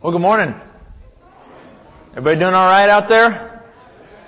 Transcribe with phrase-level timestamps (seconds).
[0.00, 0.54] Well, good morning.
[2.12, 3.64] Everybody doing all right out there?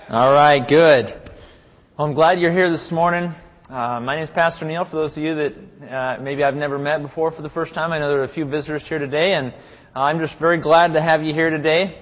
[0.09, 1.07] All right, good.
[1.07, 3.33] Well, I'm glad you're here this morning.
[3.69, 4.85] Uh, my name is Pastor Neil.
[4.85, 5.55] For those of you that
[5.89, 8.29] uh, maybe I've never met before for the first time, I know there are a
[8.29, 9.53] few visitors here today, and
[9.95, 11.99] uh, I'm just very glad to have you here today.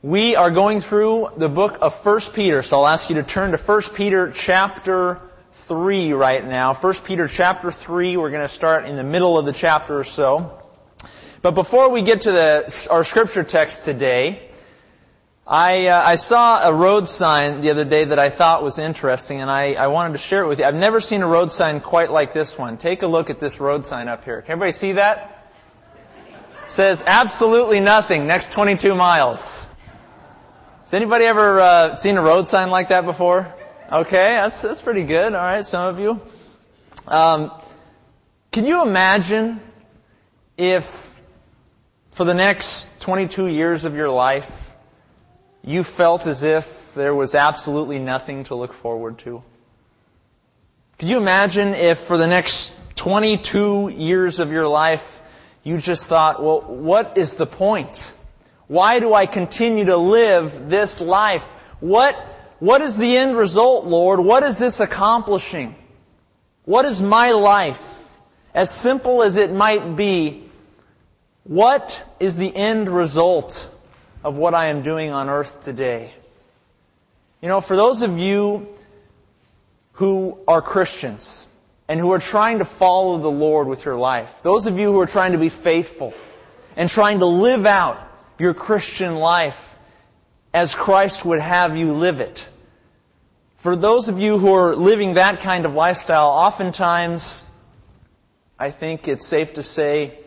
[0.00, 3.50] We are going through the book of 1 Peter, so I'll ask you to turn
[3.50, 5.20] to 1 Peter chapter
[5.54, 6.72] 3 right now.
[6.72, 10.04] 1 Peter chapter 3, we're going to start in the middle of the chapter or
[10.04, 10.57] so.
[11.40, 14.42] But before we get to the, our scripture text today,
[15.46, 19.40] I, uh, I saw a road sign the other day that I thought was interesting,
[19.40, 20.64] and I, I wanted to share it with you.
[20.64, 22.76] I've never seen a road sign quite like this one.
[22.76, 24.42] Take a look at this road sign up here.
[24.42, 25.52] Can everybody see that?
[26.64, 29.68] It says absolutely nothing next 22 miles.
[30.82, 33.54] Has anybody ever uh, seen a road sign like that before?
[33.90, 35.34] Okay, that's that's pretty good.
[35.34, 36.20] All right, some of you.
[37.06, 37.52] Um,
[38.50, 39.60] can you imagine
[40.58, 41.07] if
[42.18, 44.74] for the next 22 years of your life,
[45.62, 49.40] you felt as if there was absolutely nothing to look forward to.
[50.98, 55.22] Can you imagine if for the next 22 years of your life,
[55.62, 58.12] you just thought, well, what is the point?
[58.66, 61.44] Why do I continue to live this life?
[61.78, 62.16] What,
[62.58, 64.18] what is the end result, Lord?
[64.18, 65.76] What is this accomplishing?
[66.64, 68.04] What is my life?
[68.52, 70.47] As simple as it might be,
[71.48, 73.74] what is the end result
[74.22, 76.12] of what I am doing on earth today?
[77.40, 78.68] You know, for those of you
[79.92, 81.46] who are Christians
[81.88, 85.00] and who are trying to follow the Lord with your life, those of you who
[85.00, 86.12] are trying to be faithful
[86.76, 87.98] and trying to live out
[88.38, 89.78] your Christian life
[90.52, 92.46] as Christ would have you live it,
[93.56, 97.46] for those of you who are living that kind of lifestyle, oftentimes
[98.58, 100.18] I think it's safe to say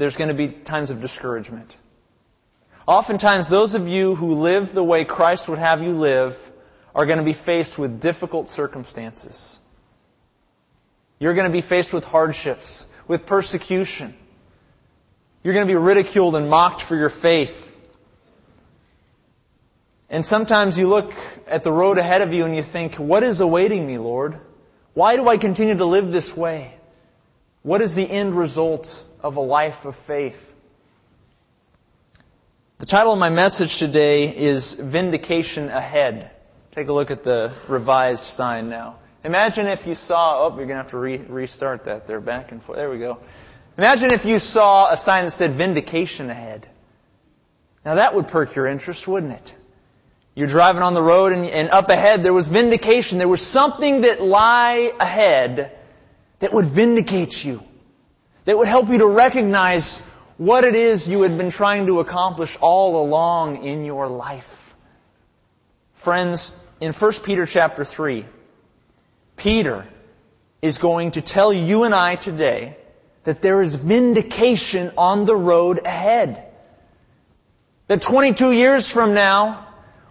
[0.00, 1.76] there's going to be times of discouragement.
[2.86, 6.34] Oftentimes, those of you who live the way Christ would have you live
[6.94, 9.60] are going to be faced with difficult circumstances.
[11.18, 14.14] You're going to be faced with hardships, with persecution.
[15.42, 17.78] You're going to be ridiculed and mocked for your faith.
[20.08, 21.12] And sometimes you look
[21.46, 24.40] at the road ahead of you and you think, what is awaiting me, Lord?
[24.94, 26.72] Why do I continue to live this way?
[27.62, 30.54] What is the end result of a life of faith?
[32.78, 36.30] The title of my message today is Vindication Ahead.
[36.74, 38.96] Take a look at the revised sign now.
[39.22, 42.52] Imagine if you saw, oh, you're going to have to re- restart that there, back
[42.52, 42.78] and forth.
[42.78, 43.18] There we go.
[43.76, 46.66] Imagine if you saw a sign that said Vindication Ahead.
[47.84, 49.54] Now that would perk your interest, wouldn't it?
[50.34, 53.18] You're driving on the road and, and up ahead there was vindication.
[53.18, 55.76] There was something that lie ahead
[56.38, 57.62] that would vindicate you,
[58.44, 59.98] that would help you to recognize
[60.36, 64.74] what it is you had been trying to accomplish all along in your life.
[65.94, 68.24] Friends, in 1 Peter chapter 3,
[69.36, 69.86] Peter
[70.62, 72.76] is going to tell you and I today
[73.24, 76.42] that there is vindication on the road ahead.
[77.88, 79.66] That 22 years from now,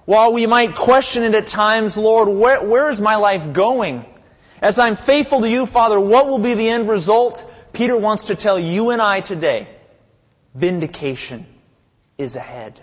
[0.06, 4.06] while we might question it at times, Lord, where, where is my life going?
[4.62, 7.49] As I'm faithful to you, Father, what will be the end result?
[7.74, 9.68] Peter wants to tell you and I today,
[10.54, 11.46] vindication
[12.18, 12.80] is ahead.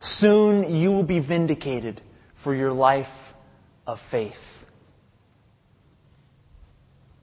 [0.00, 2.00] Soon you will be vindicated
[2.34, 3.34] for your life
[3.86, 4.66] of faith.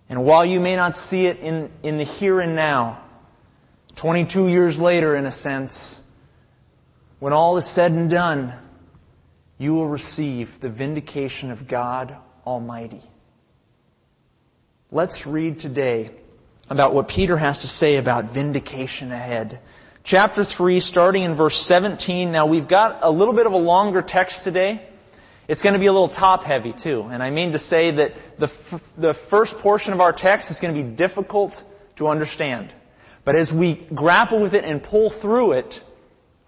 [0.07, 3.03] And while you may not see it in, in the here and now,
[3.95, 6.01] 22 years later, in a sense,
[7.19, 8.53] when all is said and done,
[9.57, 13.03] you will receive the vindication of God Almighty.
[14.91, 16.09] Let's read today
[16.67, 19.59] about what Peter has to say about vindication ahead.
[20.03, 22.31] Chapter 3, starting in verse 17.
[22.31, 24.81] Now we've got a little bit of a longer text today.
[25.47, 27.03] It's going to be a little top heavy too.
[27.03, 30.59] And I mean to say that the, f- the first portion of our text is
[30.59, 31.63] going to be difficult
[31.97, 32.73] to understand.
[33.23, 35.83] But as we grapple with it and pull through it,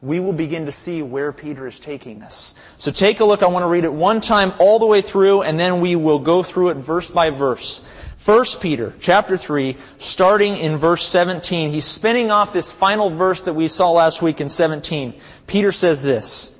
[0.01, 2.55] we will begin to see where Peter is taking us.
[2.79, 3.43] So take a look.
[3.43, 6.17] I want to read it one time all the way through, and then we will
[6.17, 7.83] go through it verse by verse.
[8.25, 11.71] 1 Peter chapter 3, starting in verse 17.
[11.71, 15.19] He's spinning off this final verse that we saw last week in 17.
[15.47, 16.55] Peter says this,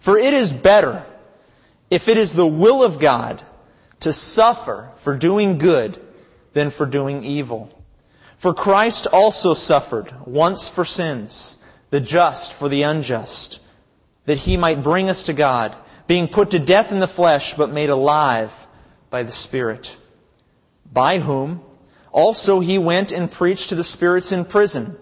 [0.00, 1.02] For it is better,
[1.90, 3.42] if it is the will of God,
[4.00, 5.98] to suffer for doing good
[6.52, 7.70] than for doing evil.
[8.36, 11.56] For Christ also suffered once for sins,
[11.88, 13.60] the just for the unjust,
[14.26, 15.74] that he might bring us to God,
[16.06, 18.52] being put to death in the flesh, but made alive
[19.08, 19.96] by the Spirit,
[20.92, 21.60] by whom
[22.12, 24.96] also he went and preached to the spirits in prison,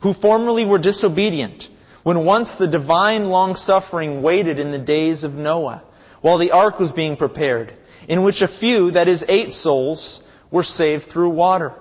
[0.00, 1.68] who formerly were disobedient,
[2.04, 5.82] when once the divine long suffering waited in the days of Noah,
[6.20, 7.72] while the ark was being prepared,
[8.06, 11.74] in which a few, that is eight souls, were saved through water.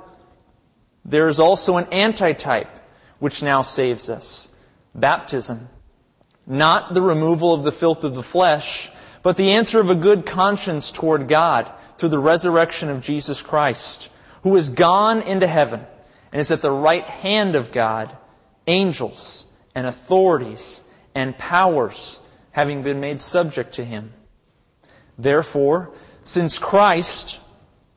[1.05, 2.79] There is also an antitype
[3.19, 4.49] which now saves us.
[4.93, 5.69] Baptism.
[6.45, 8.91] Not the removal of the filth of the flesh,
[9.21, 14.09] but the answer of a good conscience toward God through the resurrection of Jesus Christ,
[14.43, 15.85] who is gone into heaven
[16.31, 18.15] and is at the right hand of God,
[18.67, 20.83] angels and authorities
[21.15, 22.19] and powers
[22.51, 24.13] having been made subject to him.
[25.17, 25.91] Therefore,
[26.23, 27.39] since Christ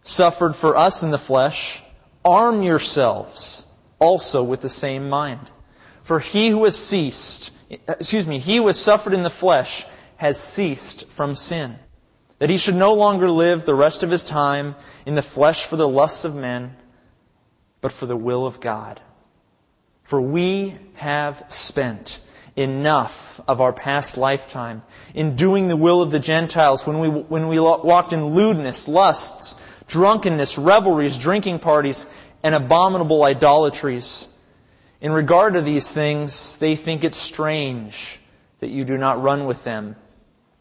[0.02, 1.82] suffered for us in the flesh,
[2.24, 3.66] arm yourselves
[3.98, 5.50] also with the same mind.
[6.02, 9.86] For he who has ceased, excuse me, he who has suffered in the flesh
[10.16, 11.78] has ceased from sin,
[12.40, 14.74] that he should no longer live the rest of his time
[15.06, 16.74] in the flesh for the lusts of men,
[17.82, 18.98] but for the will of God.
[20.04, 22.18] For we have spent
[22.56, 24.82] enough of our past lifetime
[25.14, 29.60] in doing the will of the Gentiles when we, when we walked in lewdness, lusts,
[29.86, 32.06] drunkenness, revelries, drinking parties,
[32.42, 34.28] and abominable idolatries.
[35.02, 38.18] In regard to these things, they think it strange
[38.60, 39.94] that you do not run with them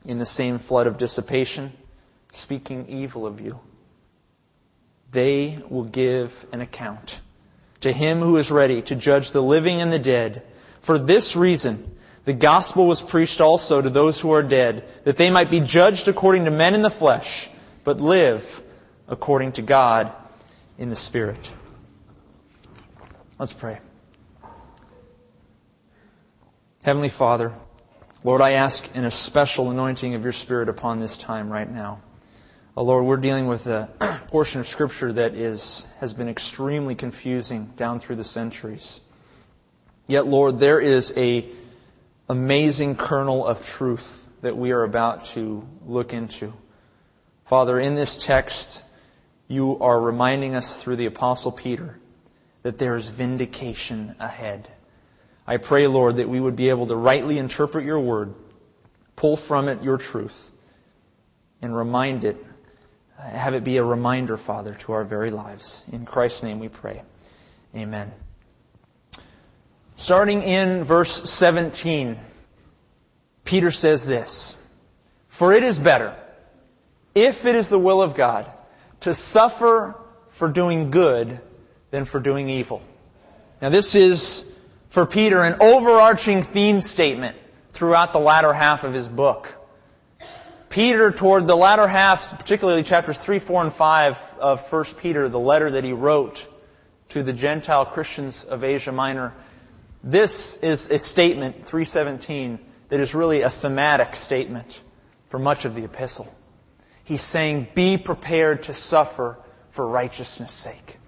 [0.06, 1.72] in the same flood of dissipation,
[2.32, 3.60] speaking evil of you.
[5.12, 7.20] They will give an account
[7.82, 10.44] to him who is ready to judge the living and the dead.
[10.82, 15.30] For this reason, the gospel was preached also to those who are dead, that they
[15.30, 17.50] might be judged according to men in the flesh,
[17.84, 18.62] but live
[19.08, 20.14] according to God
[20.78, 21.40] in the Spirit.
[23.40, 23.80] Let's pray.
[26.84, 27.54] Heavenly Father,
[28.22, 32.02] Lord, I ask in a special anointing of your Spirit upon this time right now.
[32.76, 33.90] Oh, Lord, we're dealing with a
[34.28, 39.00] portion of Scripture that is, has been extremely confusing down through the centuries.
[40.06, 41.48] Yet, Lord, there is a
[42.28, 46.52] amazing kernel of truth that we are about to look into.
[47.46, 48.84] Father, in this text,
[49.48, 51.98] you are reminding us through the Apostle Peter
[52.64, 54.68] that there is vindication ahead.
[55.50, 58.36] I pray, Lord, that we would be able to rightly interpret your word,
[59.16, 60.52] pull from it your truth,
[61.60, 62.38] and remind it,
[63.18, 65.84] have it be a reminder, Father, to our very lives.
[65.92, 67.02] In Christ's name we pray.
[67.76, 68.12] Amen.
[69.96, 72.20] Starting in verse 17,
[73.44, 74.56] Peter says this,
[75.30, 76.16] For it is better,
[77.16, 78.46] if it is the will of God,
[79.00, 79.96] to suffer
[80.30, 81.42] for doing good
[81.90, 82.84] than for doing evil.
[83.64, 84.49] Now this is
[84.90, 87.38] for Peter an overarching theme statement
[87.74, 89.56] throughout the latter half of his book.
[90.70, 95.40] Peter, toward the latter half, particularly chapters 3, 4, and 5 of 1 Peter, the
[95.40, 96.48] letter that he wrote
[97.10, 99.34] to the Gentile Christians of Asia Minor,
[100.04, 102.60] this is a statement, 317,
[102.90, 104.80] that is really a thematic statement
[105.30, 106.34] for much of the epistle.
[107.04, 109.38] He's saying, be prepared to suffer
[109.72, 111.00] for righteousness' sake.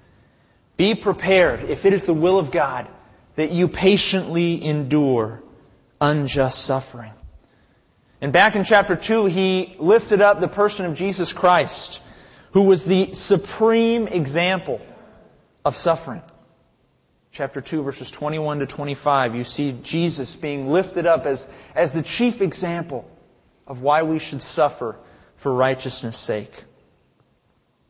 [0.75, 2.87] Be prepared, if it is the will of God,
[3.35, 5.41] that you patiently endure
[5.99, 7.13] unjust suffering.
[8.19, 12.01] And back in chapter 2, he lifted up the person of Jesus Christ,
[12.51, 14.81] who was the supreme example
[15.65, 16.21] of suffering.
[17.31, 22.01] Chapter 2, verses 21 to 25, you see Jesus being lifted up as, as the
[22.01, 23.09] chief example
[23.65, 24.97] of why we should suffer
[25.37, 26.51] for righteousness' sake.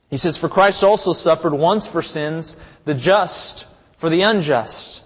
[0.10, 3.66] He says, For Christ also suffered once for sins, the just
[3.98, 5.00] for the unjust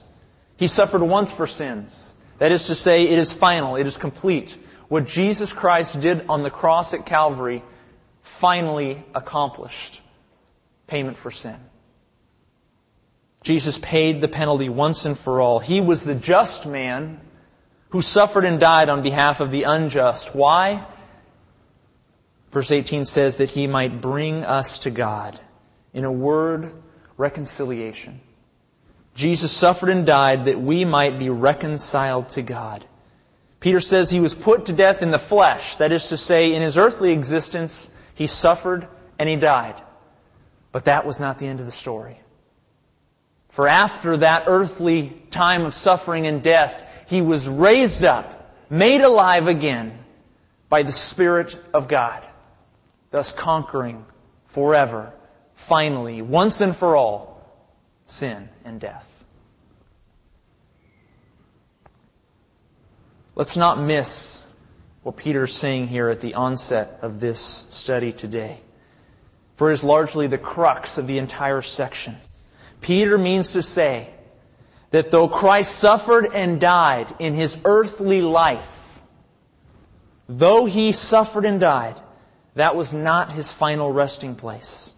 [0.57, 2.15] he suffered once for sins.
[2.37, 4.57] That is to say, it is final, it is complete.
[4.87, 7.63] What Jesus Christ did on the cross at Calvary
[8.21, 10.01] finally accomplished
[10.87, 11.57] payment for sin.
[13.43, 15.59] Jesus paid the penalty once and for all.
[15.59, 17.19] He was the just man
[17.89, 20.33] who suffered and died on behalf of the unjust.
[20.33, 20.85] Why?
[22.51, 25.39] Verse 18 says that he might bring us to God.
[25.93, 26.73] In a word,
[27.17, 28.19] reconciliation.
[29.15, 32.85] Jesus suffered and died that we might be reconciled to God.
[33.61, 35.77] Peter says he was put to death in the flesh.
[35.77, 39.81] That is to say, in his earthly existence, he suffered and he died.
[40.73, 42.19] But that was not the end of the story.
[43.49, 49.47] For after that earthly time of suffering and death, he was raised up, made alive
[49.47, 49.97] again
[50.67, 52.21] by the Spirit of God,
[53.11, 54.05] thus conquering
[54.47, 55.13] forever,
[55.53, 57.34] finally, once and for all,
[58.05, 59.09] sin and death.
[63.35, 64.45] Let's not miss
[65.03, 68.57] what Peter's saying here at the onset of this study today.
[69.55, 72.17] For it is largely the crux of the entire section.
[72.81, 74.09] Peter means to say
[74.91, 79.01] that though Christ suffered and died in his earthly life,
[80.29, 81.95] though he suffered and died,
[82.55, 84.93] that was not his final resting place.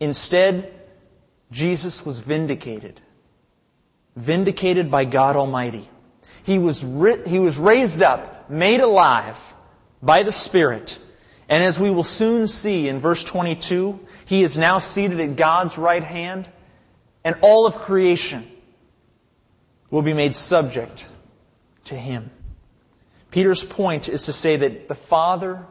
[0.00, 0.72] Instead,
[1.50, 3.00] Jesus was vindicated.
[4.16, 5.88] Vindicated by God Almighty.
[6.44, 9.38] He was, ri- he was raised up, made alive
[10.02, 10.98] by the Spirit.
[11.48, 15.78] And as we will soon see in verse 22, he is now seated at God's
[15.78, 16.48] right hand,
[17.24, 18.50] and all of creation
[19.90, 21.08] will be made subject
[21.86, 22.30] to him.
[23.30, 25.66] Peter's point is to say that the Father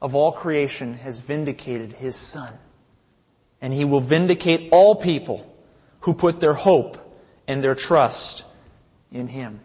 [0.00, 2.52] of all creation has vindicated his Son.
[3.64, 5.50] And he will vindicate all people
[6.00, 6.98] who put their hope
[7.48, 8.44] and their trust
[9.10, 9.60] in him.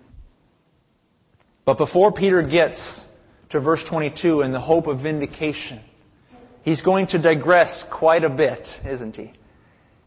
[1.65, 3.05] But before Peter gets
[3.49, 5.81] to verse 22 and the hope of vindication,
[6.61, 9.33] he's going to digress quite a bit, isn't he?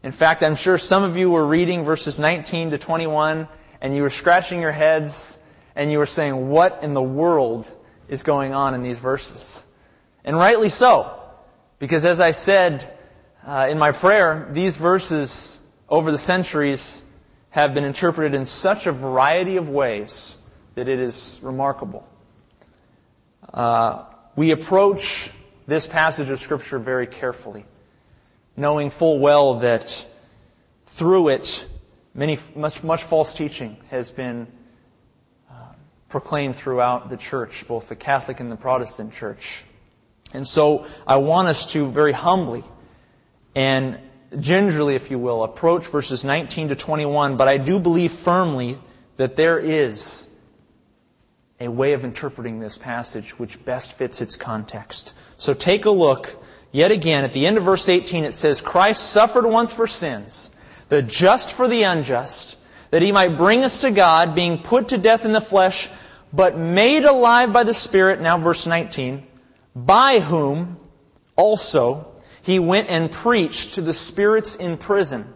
[0.01, 3.47] In fact, I'm sure some of you were reading verses 19 to 21
[3.79, 5.37] and you were scratching your heads
[5.75, 7.71] and you were saying, what in the world
[8.07, 9.63] is going on in these verses?
[10.25, 11.15] And rightly so.
[11.77, 12.91] Because as I said
[13.45, 15.59] uh, in my prayer, these verses
[15.89, 17.03] over the centuries
[17.49, 20.37] have been interpreted in such a variety of ways
[20.75, 22.07] that it is remarkable.
[23.53, 25.29] Uh, we approach
[25.67, 27.65] this passage of Scripture very carefully,
[28.55, 30.07] knowing full well that
[30.87, 31.67] through it,
[32.13, 34.47] many, much, much false teaching has been
[35.51, 35.53] uh,
[36.07, 39.65] proclaimed throughout the church, both the Catholic and the Protestant church.
[40.33, 42.63] And so I want us to very humbly
[43.55, 43.99] and
[44.39, 48.79] gingerly, if you will, approach verses 19 to 21, but I do believe firmly
[49.17, 50.27] that there is
[51.59, 55.13] a way of interpreting this passage which best fits its context.
[55.37, 56.35] So take a look
[56.71, 60.51] yet again at the end of verse 18 it says, Christ suffered once for sins,
[60.89, 62.57] the just for the unjust,
[62.89, 65.89] that he might bring us to God, being put to death in the flesh,
[66.33, 69.25] but made alive by the Spirit, now verse 19,
[69.75, 70.77] by whom
[71.35, 72.12] also
[72.43, 75.33] he went and preached to the spirits in prison,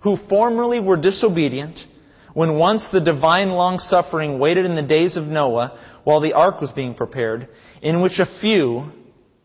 [0.00, 1.86] who formerly were disobedient,
[2.32, 6.60] when once the divine long suffering waited in the days of Noah while the ark
[6.60, 7.48] was being prepared,
[7.82, 8.92] in which a few,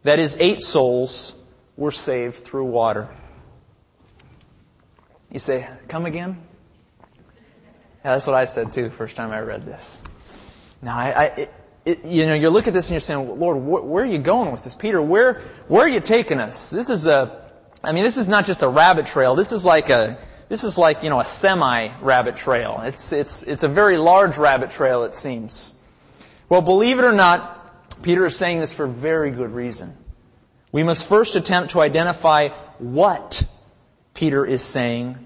[0.03, 1.35] that is, eight souls,
[1.75, 3.09] were saved through water.
[5.31, 6.37] You say, come again?
[8.05, 10.03] Yeah, that's what I said too, first time I read this.
[10.81, 11.53] Now, I, I it,
[11.87, 14.17] it, you know, you look at this and you're saying, Lord, wh- where are you
[14.17, 14.75] going with this?
[14.75, 16.69] Peter, where, where are you taking us?
[16.69, 17.41] This is a,
[17.81, 19.35] I mean, this is not just a rabbit trail.
[19.35, 22.81] This is like a, this is like, you know, a semi-rabbit trail.
[22.83, 25.73] It's, it's, it's a very large rabbit trail, it seems.
[26.49, 29.95] Well, believe it or not, Peter is saying this for very good reason.
[30.73, 33.43] We must first attempt to identify what
[34.13, 35.17] Peter is saying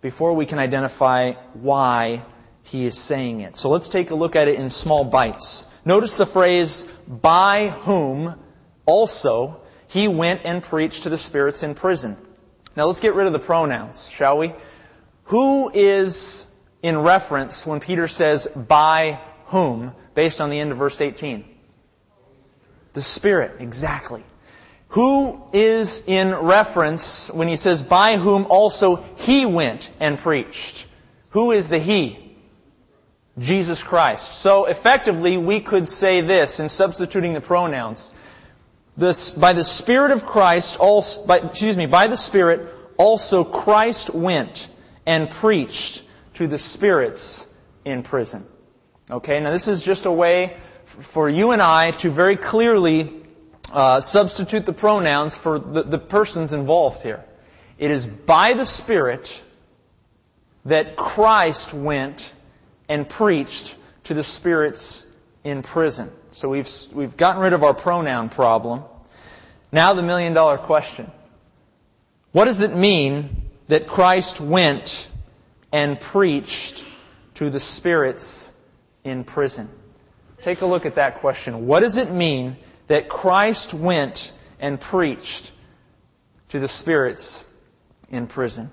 [0.00, 2.24] before we can identify why
[2.64, 3.56] he is saying it.
[3.56, 5.66] So let's take a look at it in small bites.
[5.84, 8.34] Notice the phrase, by whom
[8.86, 12.16] also he went and preached to the spirits in prison.
[12.76, 14.54] Now let's get rid of the pronouns, shall we?
[15.24, 16.46] Who is
[16.82, 21.44] in reference when Peter says, by whom, based on the end of verse 18?
[22.92, 24.24] The Spirit, exactly.
[24.88, 30.86] Who is in reference when he says, by whom also he went and preached?
[31.30, 32.29] Who is the he?
[33.38, 34.32] Jesus Christ.
[34.32, 38.10] So effectively, we could say this in substituting the pronouns.
[38.96, 44.10] This, by the Spirit of Christ, also, by, excuse me, by the Spirit, also Christ
[44.10, 44.68] went
[45.06, 46.02] and preached
[46.34, 47.46] to the spirits
[47.84, 48.44] in prison.
[49.10, 53.22] Okay, now this is just a way for you and I to very clearly
[53.72, 57.24] uh, substitute the pronouns for the, the persons involved here.
[57.78, 59.42] It is by the Spirit
[60.66, 62.30] that Christ went
[62.90, 65.06] and preached to the spirits
[65.44, 66.10] in prison.
[66.32, 68.82] So we've, we've gotten rid of our pronoun problem.
[69.70, 71.08] Now the million dollar question.
[72.32, 75.08] What does it mean that Christ went
[75.72, 76.84] and preached
[77.36, 78.52] to the spirits
[79.04, 79.68] in prison?
[80.42, 81.68] Take a look at that question.
[81.68, 82.56] What does it mean
[82.88, 85.52] that Christ went and preached
[86.48, 87.44] to the spirits
[88.08, 88.70] in prison?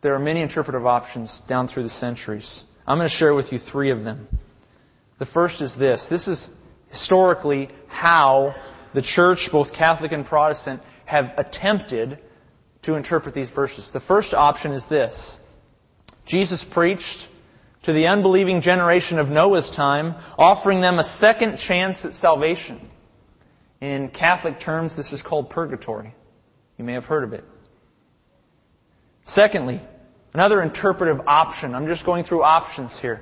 [0.00, 2.64] There are many interpretive options down through the centuries.
[2.86, 4.28] I'm going to share with you three of them.
[5.18, 6.06] The first is this.
[6.06, 6.50] This is
[6.88, 8.54] historically how
[8.94, 12.18] the church, both Catholic and Protestant, have attempted
[12.82, 13.90] to interpret these verses.
[13.90, 15.40] The first option is this.
[16.24, 17.26] Jesus preached
[17.82, 22.80] to the unbelieving generation of Noah's time, offering them a second chance at salvation.
[23.80, 26.14] In Catholic terms, this is called purgatory.
[26.76, 27.44] You may have heard of it.
[29.28, 29.80] Secondly,
[30.34, 31.74] Another interpretive option.
[31.74, 33.20] I'm just going through options here.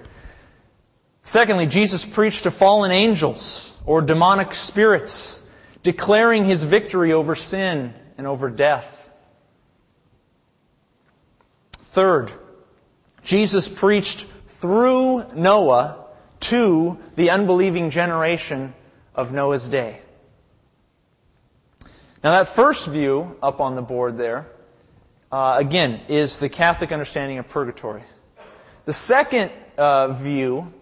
[1.22, 5.42] Secondly, Jesus preached to fallen angels or demonic spirits,
[5.82, 8.92] declaring his victory over sin and over death.
[11.92, 12.30] Third,
[13.22, 14.26] Jesus preached
[14.60, 16.04] through Noah
[16.40, 18.74] to the unbelieving generation
[19.14, 20.00] of Noah's day.
[22.22, 24.48] Now, that first view up on the board there,
[25.30, 28.02] uh, again, is the Catholic understanding of purgatory.
[28.84, 30.72] The second uh, view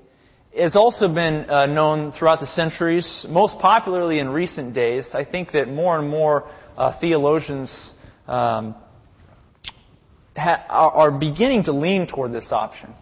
[0.57, 5.15] has also been uh, known throughout the centuries, most popularly in recent days.
[5.15, 6.47] I think that more and more
[6.77, 7.95] uh, theologians
[8.29, 8.75] um,
[10.37, 12.95] ha- are beginning to lean toward this option.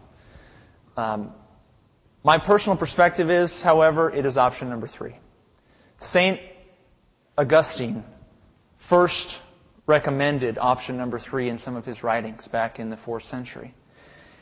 [0.97, 1.33] Um,
[2.25, 5.17] my personal perspective is, however, it is option number three.
[5.99, 6.41] St.
[7.37, 8.05] Augustine
[8.79, 9.41] first
[9.93, 13.75] recommended option number three in some of his writings back in the fourth century.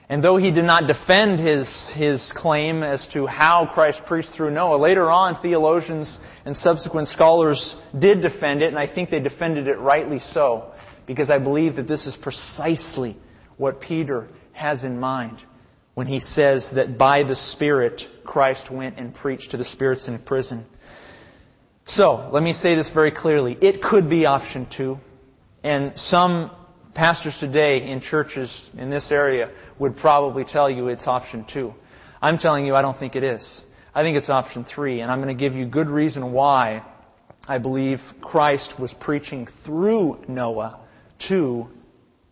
[0.09, 4.53] And though he did not defend his, his claim as to how Christ preached through
[4.53, 9.67] Noah, later on theologians and subsequent scholars did defend it, and I think they defended
[9.67, 10.71] it rightly so,
[11.07, 13.17] because I believe that this is precisely
[13.57, 15.37] what Peter has in mind
[15.95, 20.17] when he says that by the Spirit Christ went and preached to the spirits in
[20.21, 20.65] prison.
[21.87, 23.59] So, let me say this very clearly.
[23.61, 25.01] It could be option two,
[25.63, 26.51] and some
[26.95, 31.75] pastors today in churches in this area would probably tell you it's option two.
[32.21, 33.65] I'm telling you I don't think it is.
[33.95, 36.83] I think it's option three, and I'm going to give you good reason why
[37.49, 40.79] I believe Christ was preaching through Noah
[41.21, 41.69] to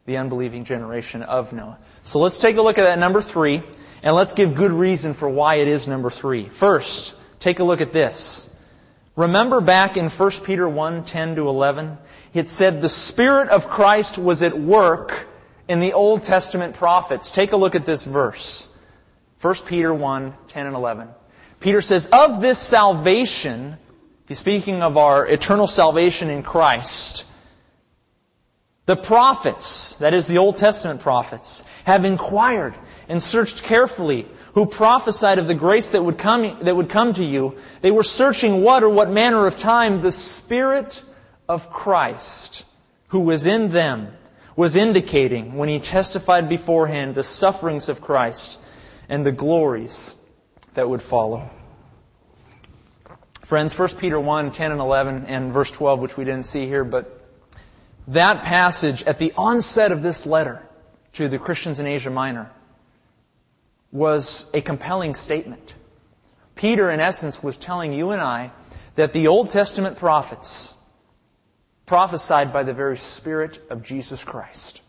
[0.07, 1.79] the unbelieving generation of Noah.
[2.05, 3.63] So let's take a look at that number three,
[4.03, 6.49] and let's give good reason for why it is number three.
[6.49, 8.55] First, take a look at this.
[9.17, 11.99] Remember back in 1 Peter 1, 10 to 11?
[12.35, 15.27] It said the Spirit of Christ was at work
[15.69, 17.33] in the Old Testament prophets.
[17.33, 18.69] Take a look at this verse.
[19.41, 21.09] 1 Peter 1, 10 and 11.
[21.61, 23.77] Peter says, Of this salvation,
[24.27, 27.25] he's speaking of our eternal salvation in Christ,
[28.87, 32.75] the prophets, that is the Old Testament prophets, have inquired
[33.09, 37.25] and searched carefully who prophesied of the grace that would come, that would come to
[37.25, 37.57] you.
[37.83, 41.03] They were searching what or what manner of time the Spirit
[41.49, 42.65] of Christ,
[43.09, 44.13] who was in them,
[44.55, 48.59] was indicating when he testified beforehand the sufferings of Christ
[49.09, 50.15] and the glories
[50.75, 51.49] that would follow.
[53.43, 56.85] Friends, 1 Peter 1, 10 and 11, and verse 12, which we didn't see here,
[56.85, 57.25] but
[58.09, 60.63] that passage at the onset of this letter
[61.15, 62.51] to the Christians in Asia Minor
[63.91, 65.75] was a compelling statement.
[66.57, 68.51] Peter, in essence, was telling you and I
[68.97, 70.75] that the Old Testament prophets
[71.89, 74.81] prophesied by the very Spirit of Jesus Christ.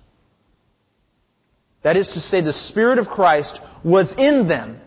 [1.82, 4.82] That is to say, the Spirit of Christ was in them,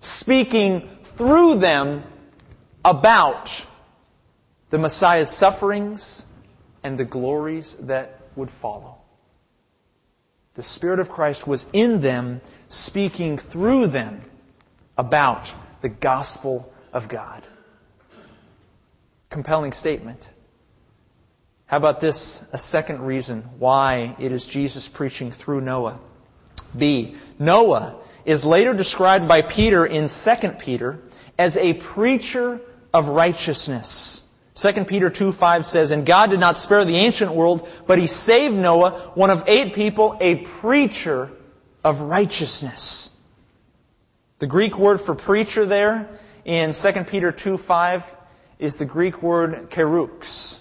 [0.00, 2.04] speaking through them
[2.84, 3.64] about
[4.70, 6.24] the Messiah's sufferings
[6.82, 8.96] and the glories that would follow.
[10.54, 14.22] The Spirit of Christ was in them, speaking through them
[14.96, 15.52] about
[15.82, 17.44] the gospel of God.
[19.28, 20.30] Compelling statement.
[21.68, 22.42] How about this?
[22.54, 26.00] A second reason why it is Jesus preaching through Noah.
[26.76, 27.14] B.
[27.38, 30.98] Noah is later described by Peter in 2 Peter
[31.36, 32.62] as a preacher
[32.94, 34.26] of righteousness.
[34.54, 38.06] 2 Peter 2 5 says, And God did not spare the ancient world, but he
[38.06, 41.30] saved Noah, one of eight people, a preacher
[41.84, 43.14] of righteousness.
[44.38, 46.08] The Greek word for preacher there
[46.46, 48.16] in 2 Peter 2 5
[48.58, 50.60] is the Greek word kerux.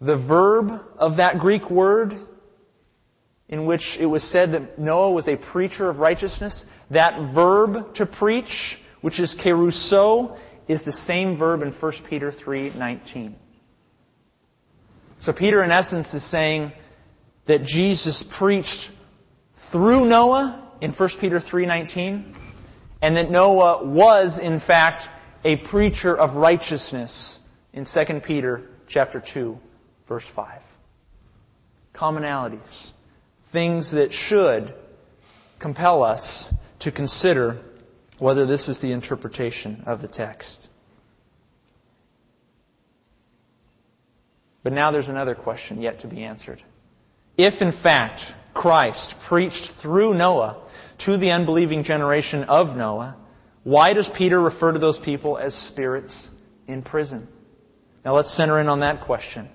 [0.00, 2.18] The verb of that Greek word
[3.50, 8.06] in which it was said that Noah was a preacher of righteousness, that verb to
[8.06, 13.34] preach, which is kerusso, is the same verb in 1 Peter 3:19.
[15.18, 16.72] So Peter in essence is saying
[17.46, 18.90] that Jesus preached
[19.54, 22.36] through Noah in 1 Peter 3:19
[23.02, 25.10] and that Noah was in fact
[25.44, 27.40] a preacher of righteousness
[27.72, 29.58] in 2 Peter chapter 2
[30.10, 30.60] verse 5.
[31.94, 32.90] Commonalities,
[33.50, 34.74] things that should
[35.60, 37.60] compel us to consider
[38.18, 40.68] whether this is the interpretation of the text.
[44.64, 46.60] But now there's another question yet to be answered.
[47.38, 50.56] If in fact Christ preached through Noah
[50.98, 53.16] to the unbelieving generation of Noah,
[53.62, 56.32] why does Peter refer to those people as spirits
[56.66, 57.28] in prison?
[58.04, 59.48] Now let's center in on that question.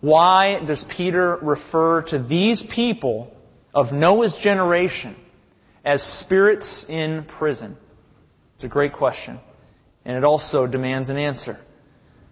[0.00, 3.36] Why does Peter refer to these people
[3.74, 5.16] of Noah's generation
[5.84, 7.76] as spirits in prison?
[8.54, 9.40] It's a great question,
[10.04, 11.58] and it also demands an answer.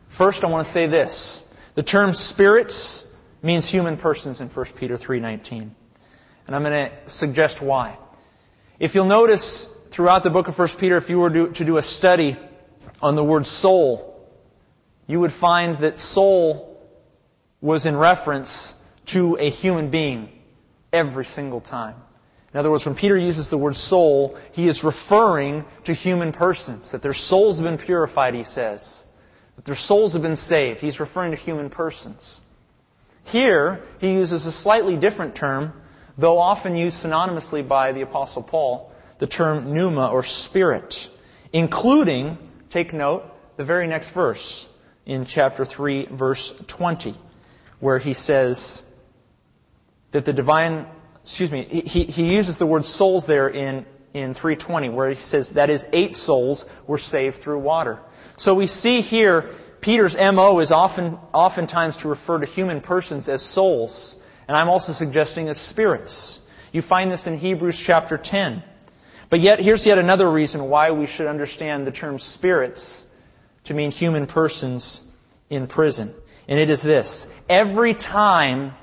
[0.09, 1.47] First, I want to say this.
[1.75, 3.07] The term spirits
[3.43, 5.71] means human persons in 1 Peter 3:19.
[6.47, 7.99] And I'm going to suggest why.
[8.79, 11.83] If you'll notice throughout the book of 1 Peter, if you were to, do a
[11.83, 12.37] study
[13.03, 14.15] on the word soul,
[15.07, 16.76] you would find that soul
[17.61, 18.75] was in reference
[19.07, 20.29] to a human being
[20.93, 21.95] every single time.
[22.53, 26.93] In other words, when Peter uses the word soul, he is referring to human persons,
[26.93, 29.07] that their souls have been purified, he says.
[29.57, 30.81] That their souls have been saved.
[30.81, 32.41] He's referring to human persons.
[33.25, 35.73] Here, he uses a slightly different term,
[36.17, 41.11] though often used synonymously by the Apostle Paul, the term pneuma or spirit,
[41.53, 42.39] including,
[42.71, 43.25] take note,
[43.57, 44.69] the very next verse
[45.05, 47.15] in chapter 3, verse 20,
[47.81, 48.85] where he says
[50.13, 50.87] that the divine,
[51.23, 55.51] excuse me, he, he uses the word souls there in, in 320, where he says
[55.51, 58.01] that is eight souls were saved through water.
[58.37, 63.43] So we see here Peter's MO is often, oftentimes to refer to human persons as
[63.43, 64.17] souls,
[64.49, 66.43] and I'm also suggesting as spirits.
[66.73, 68.63] You find this in Hebrews chapter 10.
[69.29, 73.07] But yet, here's yet another reason why we should understand the term spirits
[73.65, 75.11] to mean human persons
[75.51, 76.15] in prison.
[76.49, 77.27] And it is this.
[77.49, 78.75] Every time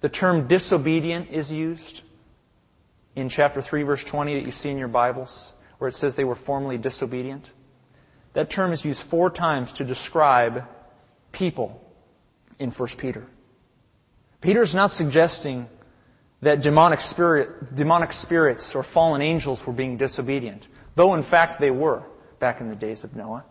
[0.00, 2.02] the term disobedient is used
[3.14, 6.24] in chapter 3 verse 20 that you see in your Bibles, where it says they
[6.24, 7.48] were formerly disobedient,
[8.32, 10.64] that term is used four times to describe
[11.30, 11.80] people
[12.58, 13.24] in 1 Peter.
[14.40, 15.68] Peter is not suggesting
[16.42, 20.66] that demonic, spirit, demonic spirits or fallen angels were being disobedient,
[20.96, 22.02] though in fact they were
[22.40, 23.44] back in the days of Noah.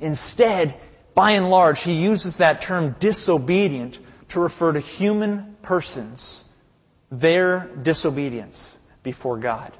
[0.00, 0.78] Instead,
[1.16, 3.98] by and large, he uses that term disobedient
[4.28, 6.44] to refer to human persons,
[7.10, 9.72] their disobedience before God.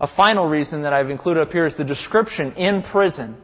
[0.00, 3.36] A final reason that I've included up here is the description in prison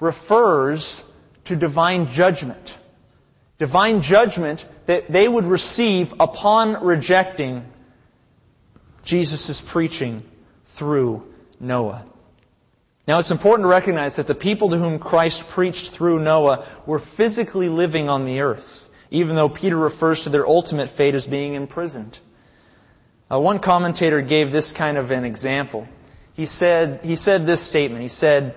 [0.00, 1.04] refers
[1.44, 2.78] to divine judgment.
[3.58, 7.62] Divine judgment that they would receive upon rejecting
[9.04, 10.22] Jesus' preaching
[10.64, 12.06] through Noah.
[13.06, 17.00] Now it's important to recognize that the people to whom Christ preached through Noah were
[17.00, 21.54] physically living on the earth, even though Peter refers to their ultimate fate as being
[21.54, 22.18] imprisoned.
[23.30, 25.88] Uh, one commentator gave this kind of an example.
[26.34, 28.02] He said, he said this statement.
[28.02, 28.54] He said,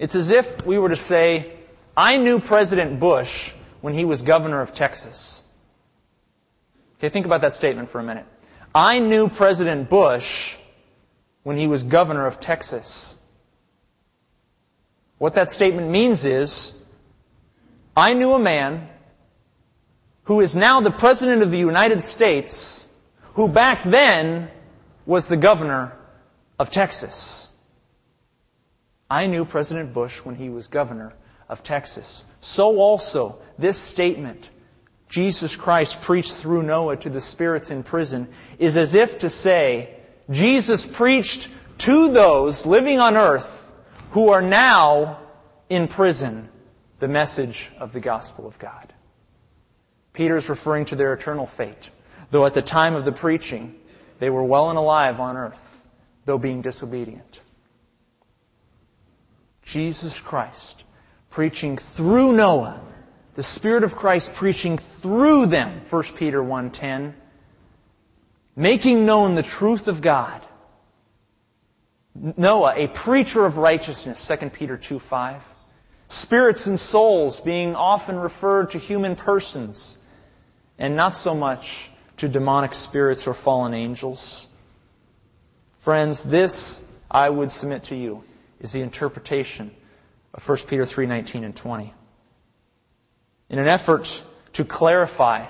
[0.00, 1.52] it's as if we were to say,
[1.96, 5.42] I knew President Bush when he was governor of Texas.
[6.98, 8.24] Okay, think about that statement for a minute.
[8.74, 10.56] I knew President Bush
[11.42, 13.14] when he was governor of Texas.
[15.24, 16.78] What that statement means is,
[17.96, 18.86] I knew a man
[20.24, 22.86] who is now the President of the United States,
[23.32, 24.50] who back then
[25.06, 25.96] was the governor
[26.58, 27.48] of Texas.
[29.08, 31.14] I knew President Bush when he was governor
[31.48, 32.26] of Texas.
[32.40, 34.50] So also, this statement,
[35.08, 39.88] Jesus Christ preached through Noah to the spirits in prison, is as if to say,
[40.28, 43.62] Jesus preached to those living on earth
[44.14, 45.18] who are now
[45.68, 46.48] in prison
[47.00, 48.92] the message of the gospel of God.
[50.12, 51.90] Peter is referring to their eternal fate,
[52.30, 53.74] though at the time of the preaching,
[54.20, 55.90] they were well and alive on earth,
[56.26, 57.40] though being disobedient.
[59.64, 60.84] Jesus Christ
[61.30, 62.80] preaching through Noah,
[63.34, 67.14] the Spirit of Christ preaching through them, 1 Peter 1.10,
[68.54, 70.40] making known the truth of God
[72.14, 75.42] Noah, a preacher of righteousness, 2 Peter 2 5.
[76.08, 79.98] Spirits and souls being often referred to human persons
[80.78, 84.48] and not so much to demonic spirits or fallen angels.
[85.80, 88.22] Friends, this, I would submit to you,
[88.60, 89.72] is the interpretation
[90.32, 91.92] of 1 Peter 3:19 and 20.
[93.50, 94.22] In an effort
[94.54, 95.46] to clarify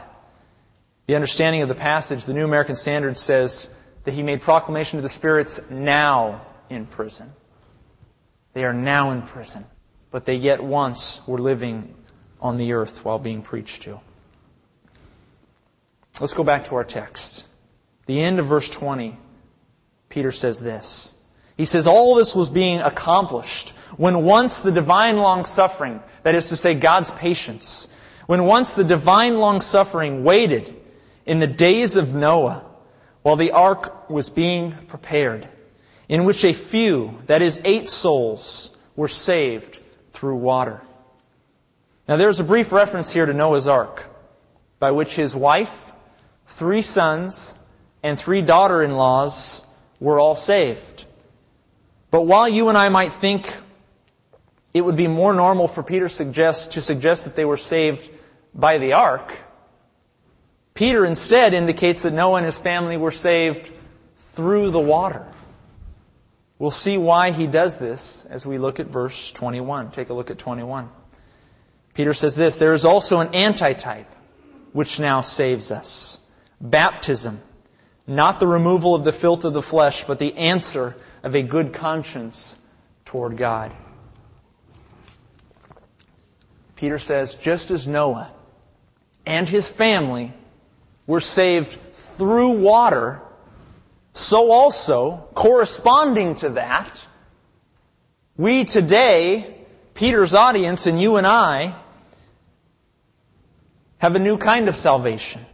[1.06, 3.68] the understanding of the passage, the New American Standard says
[4.04, 7.32] that he made proclamation to the spirits now in prison.
[8.52, 9.64] They are now in prison,
[10.10, 11.94] but they yet once were living
[12.40, 14.00] on the earth while being preached to.
[16.20, 17.46] Let's go back to our text.
[18.06, 19.18] The end of verse 20,
[20.08, 21.14] Peter says this.
[21.56, 26.50] He says, All this was being accomplished when once the divine long suffering, that is
[26.50, 27.88] to say, God's patience,
[28.26, 30.74] when once the divine long suffering waited
[31.26, 32.64] in the days of Noah
[33.22, 35.48] while the ark was being prepared
[36.08, 39.78] in which a few, that is, eight souls, were saved
[40.12, 40.80] through water.
[42.06, 44.04] Now there's a brief reference here to Noah's Ark,
[44.78, 45.92] by which his wife,
[46.46, 47.54] three sons,
[48.02, 49.66] and three daughter-in-laws
[50.00, 51.06] were all saved.
[52.10, 53.52] But while you and I might think
[54.74, 58.10] it would be more normal for Peter suggest, to suggest that they were saved
[58.54, 59.34] by the ark,
[60.74, 63.70] Peter instead indicates that Noah and his family were saved
[64.34, 65.24] through the water.
[66.58, 69.90] We'll see why he does this as we look at verse 21.
[69.90, 70.88] Take a look at 21.
[71.94, 74.12] Peter says this, there is also an antitype
[74.72, 76.24] which now saves us.
[76.60, 77.40] Baptism.
[78.06, 81.72] Not the removal of the filth of the flesh, but the answer of a good
[81.72, 82.56] conscience
[83.04, 83.72] toward God.
[86.76, 88.30] Peter says, just as Noah
[89.24, 90.32] and his family
[91.06, 93.22] were saved through water,
[94.14, 97.00] so also, corresponding to that,
[98.36, 99.56] we today,
[99.94, 101.74] Peter's audience and you and I,
[103.98, 105.44] have a new kind of salvation.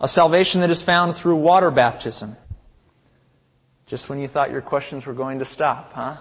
[0.00, 2.36] A salvation that is found through water baptism.
[3.86, 6.16] Just when you thought your questions were going to stop, huh?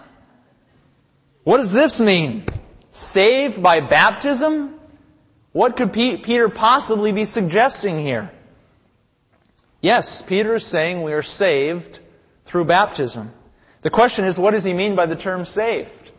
[1.45, 2.45] What does this mean?
[2.91, 4.79] Saved by baptism?
[5.53, 8.31] What could Peter possibly be suggesting here?
[9.83, 11.99] Yes, Peter is saying we are saved
[12.45, 13.33] through baptism.
[13.81, 16.11] The question is, what does he mean by the term saved?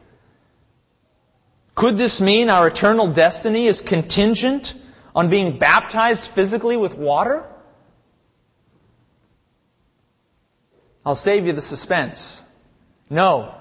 [1.75, 4.75] Could this mean our eternal destiny is contingent
[5.17, 7.43] on being baptized physically with water?
[11.07, 12.43] I'll save you the suspense.
[13.09, 13.55] No.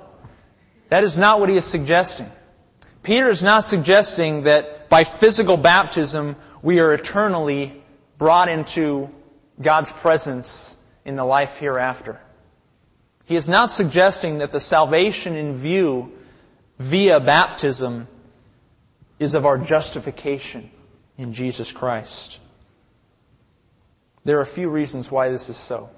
[0.89, 2.29] That is not what he is suggesting.
[3.03, 7.81] Peter is not suggesting that by physical baptism we are eternally
[8.17, 9.09] brought into
[9.63, 12.19] God's presence in the life hereafter.
[13.25, 16.11] He is not suggesting that the salvation in view
[16.77, 18.07] via baptism
[19.19, 20.69] is of our justification
[21.17, 22.39] in Jesus Christ.
[24.25, 25.89] There are a few reasons why this is so.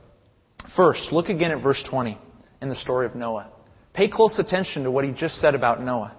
[0.68, 2.18] First, look again at verse 20
[2.62, 3.50] in the story of Noah.
[3.94, 6.16] Pay close attention to what he just said about Noah.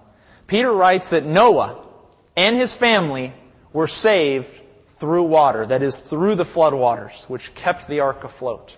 [0.47, 1.83] Peter writes that Noah
[2.35, 3.33] and his family
[3.73, 4.56] were saved
[4.99, 8.75] through water, that is, through the flood waters, which kept the ark afloat.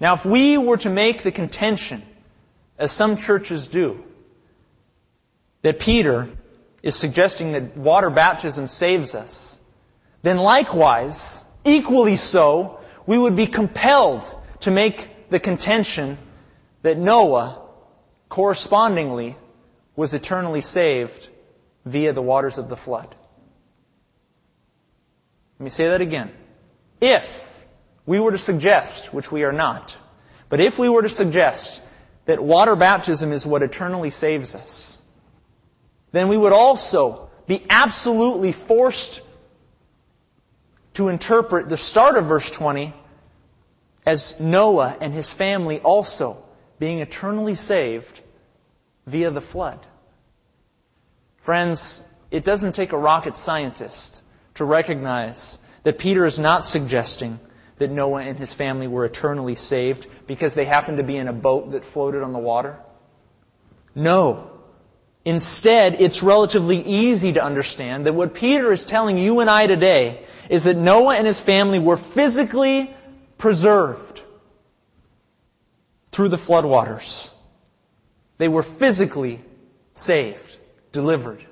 [0.00, 2.02] Now, if we were to make the contention,
[2.78, 4.04] as some churches do,
[5.62, 6.28] that Peter
[6.82, 9.58] is suggesting that water baptism saves us,
[10.22, 16.18] then likewise, equally so, we would be compelled to make the contention
[16.82, 17.62] that Noah,
[18.28, 19.36] correspondingly,
[19.94, 21.28] was eternally saved
[21.84, 23.14] via the waters of the flood.
[25.58, 26.30] Let me say that again.
[27.00, 27.64] If
[28.04, 29.96] we were to suggest, which we are not,
[30.48, 31.80] but if we were to suggest
[32.26, 35.00] that water baptism is what eternally saves us,
[36.12, 39.22] then we would also be absolutely forced
[40.94, 42.92] to interpret the start of verse 20
[44.04, 46.42] as Noah and his family also
[46.78, 48.20] being eternally saved
[49.06, 49.78] via the flood.
[51.38, 54.22] Friends, it doesn't take a rocket scientist
[54.56, 57.38] to recognize that Peter is not suggesting
[57.78, 61.32] that Noah and his family were eternally saved because they happened to be in a
[61.32, 62.76] boat that floated on the water?
[63.94, 64.50] No.
[65.24, 70.22] Instead, it's relatively easy to understand that what Peter is telling you and I today
[70.48, 72.94] is that Noah and his family were physically
[73.36, 74.22] preserved
[76.12, 77.30] through the floodwaters.
[78.38, 79.42] They were physically
[79.94, 80.56] saved,
[80.92, 81.44] delivered.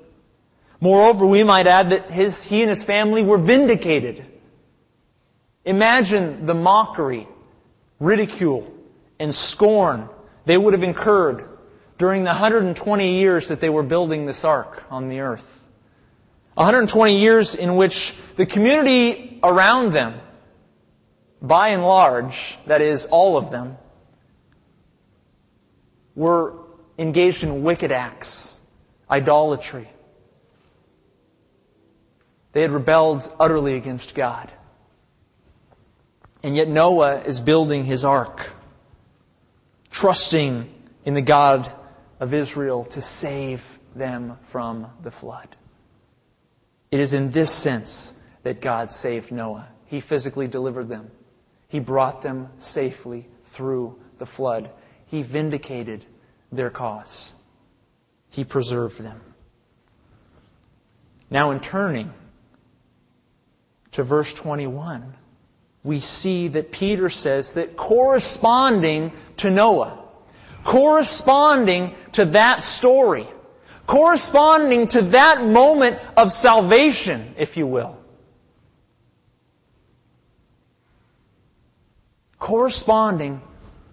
[0.80, 4.24] Moreover, we might add that his, he and his family were vindicated.
[5.64, 7.26] Imagine the mockery,
[7.98, 8.70] ridicule,
[9.18, 10.08] and scorn
[10.44, 11.48] they would have incurred
[11.96, 15.60] during the 120 years that they were building this ark on the earth.
[16.54, 20.20] 120 years in which the community around them,
[21.40, 23.76] by and large, that is, all of them,
[26.14, 26.54] were
[26.98, 28.56] engaged in wicked acts,
[29.10, 29.88] idolatry,
[32.54, 34.50] they had rebelled utterly against God.
[36.42, 38.48] And yet Noah is building his ark,
[39.90, 40.72] trusting
[41.04, 41.70] in the God
[42.20, 45.48] of Israel to save them from the flood.
[46.92, 48.14] It is in this sense
[48.44, 49.68] that God saved Noah.
[49.86, 51.10] He physically delivered them.
[51.68, 54.70] He brought them safely through the flood.
[55.06, 56.04] He vindicated
[56.52, 57.34] their cause.
[58.30, 59.20] He preserved them.
[61.30, 62.12] Now, in turning
[63.94, 65.14] to verse 21,
[65.84, 69.98] we see that Peter says that corresponding to Noah,
[70.64, 73.26] corresponding to that story,
[73.86, 77.96] corresponding to that moment of salvation, if you will,
[82.38, 83.40] corresponding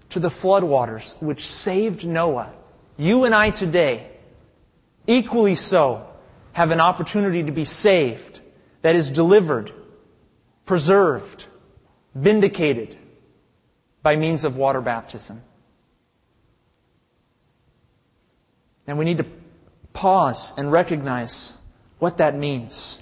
[0.10, 2.52] to the floodwaters which saved Noah,
[2.98, 4.10] you and I today,
[5.06, 6.08] equally so,
[6.54, 8.40] have an opportunity to be saved,
[8.82, 9.72] that is delivered,
[10.66, 11.46] preserved,
[12.14, 12.96] vindicated
[14.04, 15.42] by means of water baptism.
[18.88, 19.26] And we need to
[19.94, 21.56] pause and recognize
[22.00, 23.02] what that means.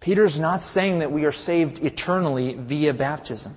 [0.00, 3.54] Peter's not saying that we are saved eternally via baptism.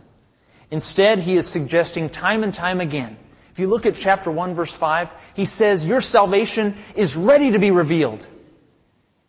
[0.69, 3.17] Instead, he is suggesting time and time again.
[3.51, 7.59] If you look at chapter 1 verse 5, he says your salvation is ready to
[7.59, 8.25] be revealed.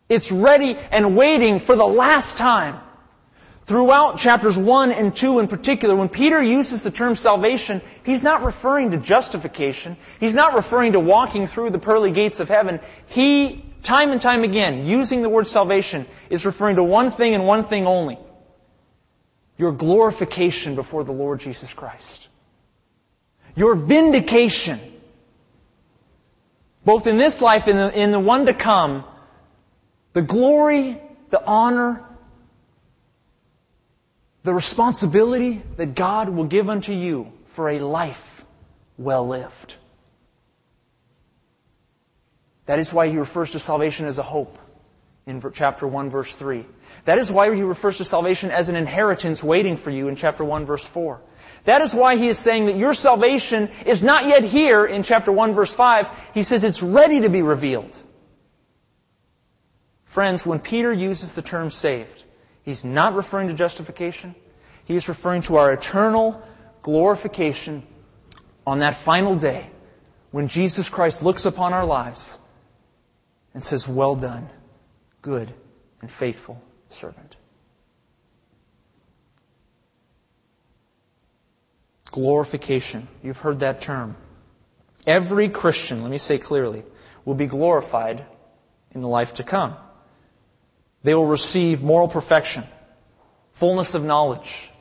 [0.09, 2.79] It's ready and waiting for the last time.
[3.65, 8.43] Throughout chapters 1 and 2 in particular, when Peter uses the term salvation, he's not
[8.43, 9.95] referring to justification.
[10.19, 12.81] He's not referring to walking through the pearly gates of heaven.
[13.07, 17.47] He, time and time again, using the word salvation, is referring to one thing and
[17.47, 18.19] one thing only.
[19.57, 22.27] Your glorification before the Lord Jesus Christ.
[23.55, 24.81] Your vindication.
[26.83, 29.05] Both in this life and in the, one to come.
[30.11, 32.03] The glory, the honor,
[34.43, 38.45] the responsibility that God will give unto you for a life
[38.97, 39.75] well lived.
[42.65, 44.57] That is why he refers to salvation as a hope
[45.25, 46.65] in chapter 1 verse 3.
[47.05, 50.43] That is why he refers to salvation as an inheritance waiting for you in chapter
[50.43, 51.21] 1 verse 4.
[51.65, 55.31] That is why he is saying that your salvation is not yet here in chapter
[55.31, 56.09] 1 verse 5.
[56.33, 57.97] He says it's ready to be revealed.
[60.05, 62.23] Friends, when Peter uses the term saved,
[62.63, 64.35] He's not referring to justification.
[64.85, 66.41] He's referring to our eternal
[66.81, 67.83] glorification
[68.65, 69.69] on that final day
[70.31, 72.39] when Jesus Christ looks upon our lives
[73.53, 74.49] and says, Well done,
[75.21, 75.53] good
[76.01, 77.35] and faithful servant.
[82.11, 83.07] Glorification.
[83.23, 84.15] You've heard that term.
[85.05, 86.83] Every Christian, let me say clearly,
[87.25, 88.25] will be glorified
[88.91, 89.75] in the life to come.
[91.03, 92.63] They will receive moral perfection,
[93.51, 94.71] fullness of knowledge,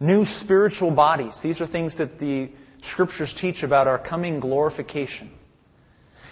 [0.00, 1.40] new spiritual bodies.
[1.40, 2.50] These are things that the
[2.82, 5.30] scriptures teach about our coming glorification.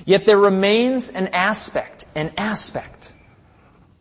[0.05, 3.13] Yet there remains an aspect, an aspect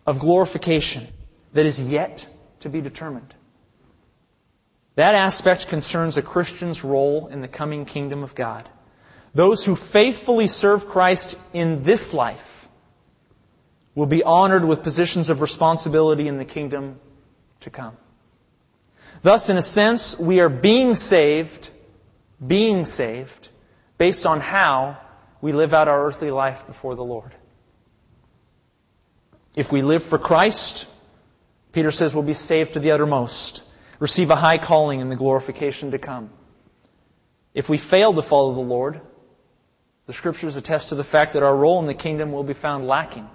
[0.05, 1.07] of glorification
[1.53, 2.25] that is yet
[2.61, 3.33] to be determined.
[4.95, 8.67] That aspect concerns a Christian's role in the coming kingdom of God.
[9.35, 12.56] Those who faithfully serve Christ in this life
[13.97, 16.99] will be honored with positions of responsibility in the kingdom
[17.61, 17.97] to come.
[19.23, 21.67] Thus, in a sense, we are being saved,
[22.45, 23.49] being saved,
[23.97, 24.99] based on how
[25.41, 27.33] we live out our earthly life before the Lord.
[29.55, 30.85] If we live for Christ,
[31.71, 33.63] Peter says we'll be saved to the uttermost,
[33.97, 36.29] receive a high calling in the glorification to come.
[37.55, 39.01] If we fail to follow the Lord,
[40.05, 42.85] the scriptures attest to the fact that our role in the kingdom will be found
[42.85, 43.27] lacking.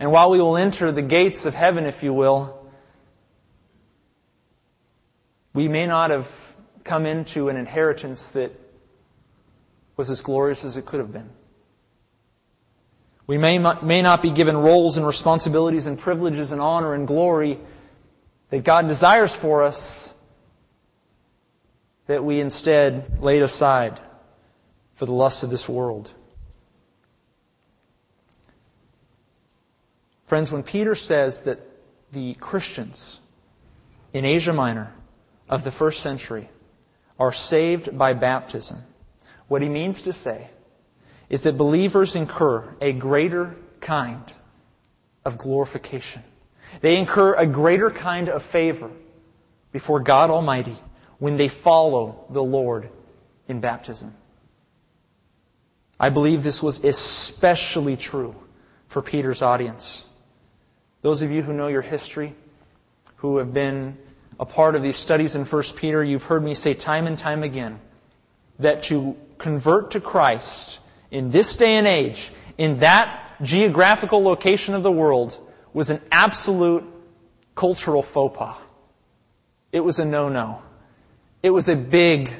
[0.00, 2.58] And while we will enter the gates of heaven, if you will,
[5.54, 6.30] we may not have
[6.84, 8.52] come into an inheritance that
[9.96, 11.28] was as glorious as it could have been.
[13.26, 17.58] We may, may not be given roles and responsibilities and privileges and honor and glory
[18.50, 20.14] that God desires for us
[22.06, 24.00] that we instead laid aside
[24.94, 26.10] for the lusts of this world.
[30.28, 31.58] Friends, when Peter says that
[32.12, 33.18] the Christians
[34.12, 34.92] in Asia Minor
[35.48, 36.48] of the first century
[37.18, 38.78] are saved by baptism,
[39.48, 40.48] what he means to say
[41.30, 44.22] is that believers incur a greater kind
[45.24, 46.22] of glorification.
[46.82, 48.90] They incur a greater kind of favor
[49.72, 50.76] before God Almighty
[51.18, 52.90] when they follow the Lord
[53.48, 54.14] in baptism.
[55.98, 58.34] I believe this was especially true
[58.88, 60.04] for Peter's audience.
[61.02, 62.34] Those of you who know your history,
[63.16, 63.96] who have been
[64.40, 67.42] a part of these studies in 1 Peter, you've heard me say time and time
[67.42, 67.80] again
[68.58, 70.80] that to convert to Christ
[71.10, 75.38] in this day and age, in that geographical location of the world,
[75.72, 76.84] was an absolute
[77.54, 78.56] cultural faux pas.
[79.70, 80.62] It was a no-no.
[81.42, 82.32] It was a big,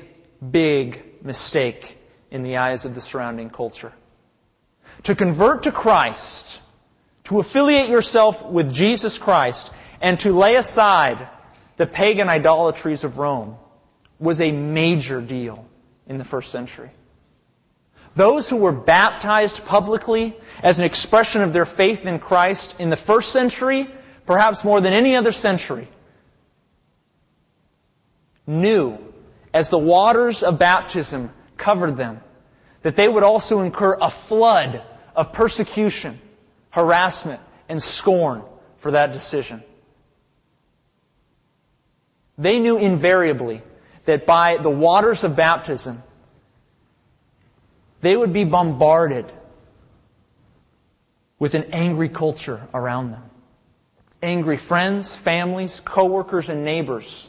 [0.50, 1.98] big mistake
[2.30, 3.92] in the eyes of the surrounding culture.
[5.04, 6.61] To convert to Christ
[7.29, 9.70] to affiliate yourself with Jesus Christ
[10.01, 11.29] and to lay aside
[11.76, 13.59] the pagan idolatries of Rome
[14.18, 15.66] was a major deal
[16.07, 16.89] in the first century.
[18.16, 22.97] Those who were baptized publicly as an expression of their faith in Christ in the
[22.97, 23.91] first century,
[24.24, 25.87] perhaps more than any other century,
[28.47, 28.97] knew,
[29.53, 32.22] as the waters of baptism covered them,
[32.81, 34.83] that they would also incur a flood
[35.14, 36.18] of persecution,
[36.79, 38.43] harassment, and scorn
[38.76, 39.64] for that decision.
[42.39, 43.62] They knew invariably
[44.05, 46.01] that by the waters of baptism,
[48.01, 49.26] they would be bombarded
[51.41, 53.24] with an angry culture around them.
[54.22, 57.29] Angry friends, families, coworkers, and neighbors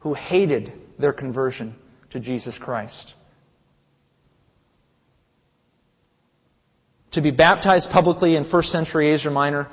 [0.00, 1.76] who hated their conversion
[2.10, 3.14] to Jesus Christ.
[7.14, 9.68] To be baptized publicly in first century Asia Minor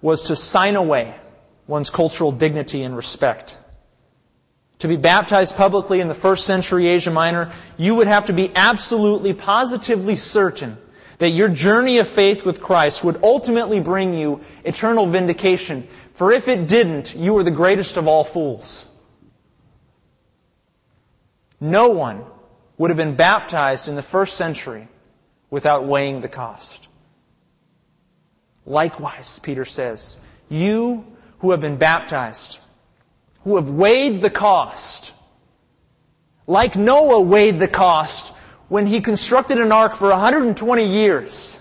[0.00, 1.12] was to sign away
[1.66, 3.58] one's cultural dignity and respect.
[4.78, 8.48] To be baptized publicly in the first century Asia Minor, you would have to be
[8.54, 10.78] absolutely, positively certain
[11.18, 15.88] that your journey of faith with Christ would ultimately bring you eternal vindication.
[16.14, 18.86] For if it didn't, you were the greatest of all fools.
[21.60, 22.24] No one
[22.78, 24.86] would have been baptized in the first century
[25.50, 26.88] without weighing the cost.
[28.66, 30.18] Likewise, Peter says,
[30.48, 31.04] you
[31.38, 32.58] who have been baptized,
[33.42, 35.12] who have weighed the cost,
[36.46, 38.34] like Noah weighed the cost
[38.68, 41.60] when he constructed an ark for 120 years,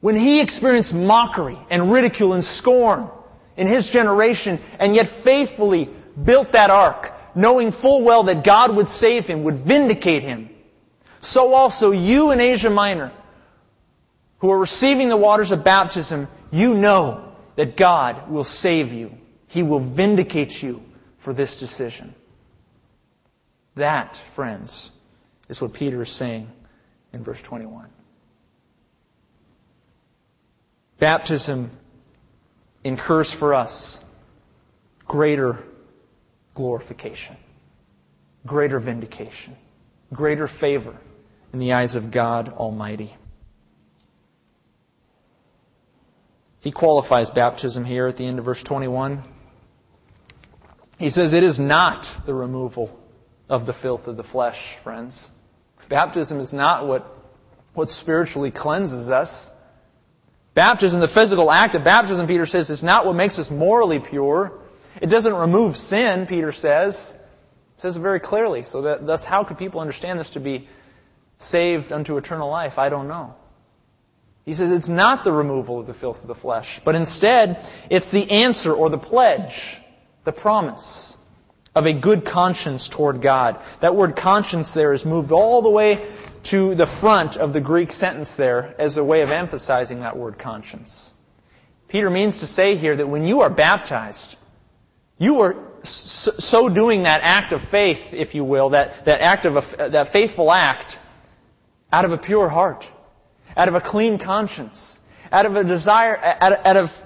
[0.00, 3.10] when he experienced mockery and ridicule and scorn
[3.56, 5.90] in his generation, and yet faithfully
[6.22, 10.50] built that ark, knowing full well that God would save him, would vindicate him,
[11.26, 13.10] so also you in Asia Minor,
[14.38, 19.12] who are receiving the waters of baptism, you know that God will save you.
[19.48, 20.82] He will vindicate you
[21.18, 22.14] for this decision.
[23.74, 24.92] That, friends,
[25.48, 26.48] is what Peter is saying
[27.12, 27.88] in verse 21.
[31.00, 31.70] Baptism
[32.84, 33.98] incurs for us
[35.04, 35.58] greater
[36.54, 37.36] glorification,
[38.46, 39.56] greater vindication,
[40.12, 40.96] greater favor
[41.52, 43.14] in the eyes of God Almighty.
[46.60, 49.22] He qualifies baptism here at the end of verse 21.
[50.98, 52.98] He says, It is not the removal
[53.48, 55.30] of the filth of the flesh, friends.
[55.88, 57.16] Baptism is not what,
[57.74, 59.52] what spiritually cleanses us.
[60.54, 64.58] Baptism, the physical act of baptism, Peter says, is not what makes us morally pure.
[65.00, 67.16] It doesn't remove sin, Peter says.
[67.76, 68.64] It says it very clearly.
[68.64, 70.66] So that, thus, how could people understand this to be
[71.38, 72.78] saved unto eternal life?
[72.78, 73.34] I don't know.
[74.44, 78.12] He says it's not the removal of the filth of the flesh, but instead, it's
[78.12, 79.80] the answer or the pledge,
[80.22, 81.18] the promise
[81.74, 83.60] of a good conscience toward God.
[83.80, 86.06] That word conscience there is moved all the way
[86.44, 90.38] to the front of the Greek sentence there as a way of emphasizing that word
[90.38, 91.12] conscience.
[91.88, 94.36] Peter means to say here that when you are baptized,
[95.18, 99.76] you are so doing that act of faith, if you will, that, that act of
[99.76, 101.00] that faithful act
[101.96, 102.86] out of a pure heart,
[103.56, 105.00] out of a clean conscience,
[105.32, 107.04] out of a desire, out, out of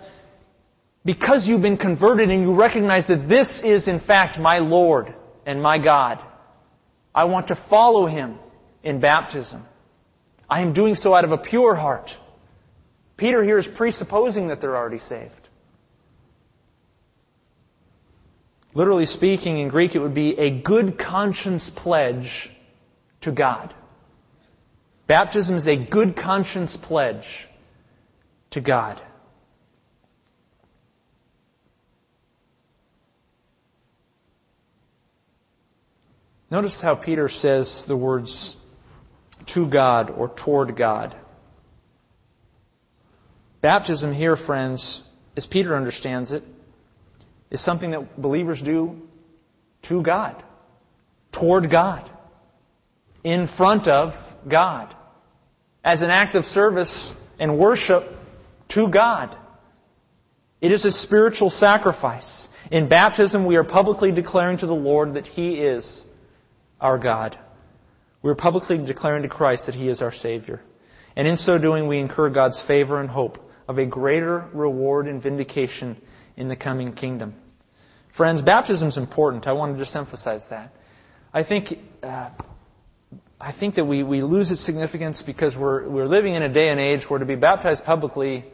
[1.04, 5.14] because you've been converted and you recognize that this is in fact my Lord
[5.46, 6.18] and my God,
[7.14, 8.36] I want to follow Him
[8.82, 9.64] in baptism.
[10.48, 12.18] I am doing so out of a pure heart.
[13.16, 15.48] Peter here is presupposing that they're already saved.
[18.74, 22.50] Literally speaking, in Greek, it would be a good conscience pledge
[23.20, 23.72] to God.
[25.10, 27.48] Baptism is a good conscience pledge
[28.50, 29.00] to God.
[36.48, 38.56] Notice how Peter says the words
[39.46, 41.16] to God or toward God.
[43.62, 45.02] Baptism here, friends,
[45.36, 46.44] as Peter understands it,
[47.50, 49.02] is something that believers do
[49.82, 50.40] to God,
[51.32, 52.08] toward God,
[53.24, 54.14] in front of
[54.46, 54.94] God,
[55.84, 58.16] as an act of service and worship
[58.68, 59.34] to God.
[60.60, 62.48] It is a spiritual sacrifice.
[62.70, 66.06] In baptism, we are publicly declaring to the Lord that He is
[66.80, 67.36] our God.
[68.22, 70.60] We are publicly declaring to Christ that He is our Savior.
[71.16, 75.22] And in so doing, we incur God's favor and hope of a greater reward and
[75.22, 75.96] vindication
[76.36, 77.34] in the coming kingdom.
[78.08, 79.46] Friends, baptism is important.
[79.46, 80.74] I want to just emphasize that.
[81.32, 82.30] I think, uh,
[83.40, 86.68] I think that we, we lose its significance because we're, we're living in a day
[86.68, 88.44] and age where to be baptized publicly,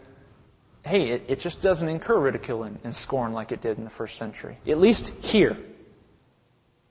[0.85, 3.91] hey, it, it just doesn't incur ridicule and, and scorn like it did in the
[3.91, 4.59] first century.
[4.67, 5.57] At least here.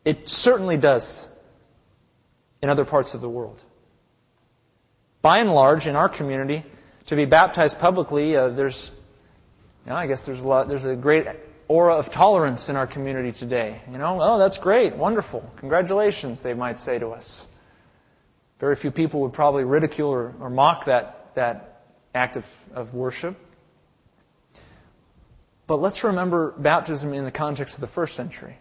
[0.04, 1.30] It certainly does
[2.62, 3.62] in other parts of the world.
[5.22, 6.64] By and large, in our community,
[7.08, 8.92] to be baptized publicly, uh, there's,
[9.86, 11.28] you know, I guess there's a lot, there's a great
[11.68, 13.82] aura of tolerance in our community today.
[13.90, 17.48] You know, oh, that's great, wonderful, congratulations, they might say to us.
[18.66, 21.84] Very few people would probably ridicule or, or mock that, that
[22.16, 23.38] act of, of worship.
[25.68, 28.58] But let's remember baptism in the context of the first century.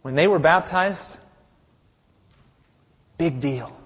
[0.00, 1.20] When they were baptized,
[3.18, 3.76] big deal.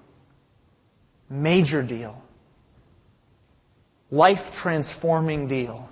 [1.29, 2.23] Major deal.
[4.13, 5.89] Life transforming deal.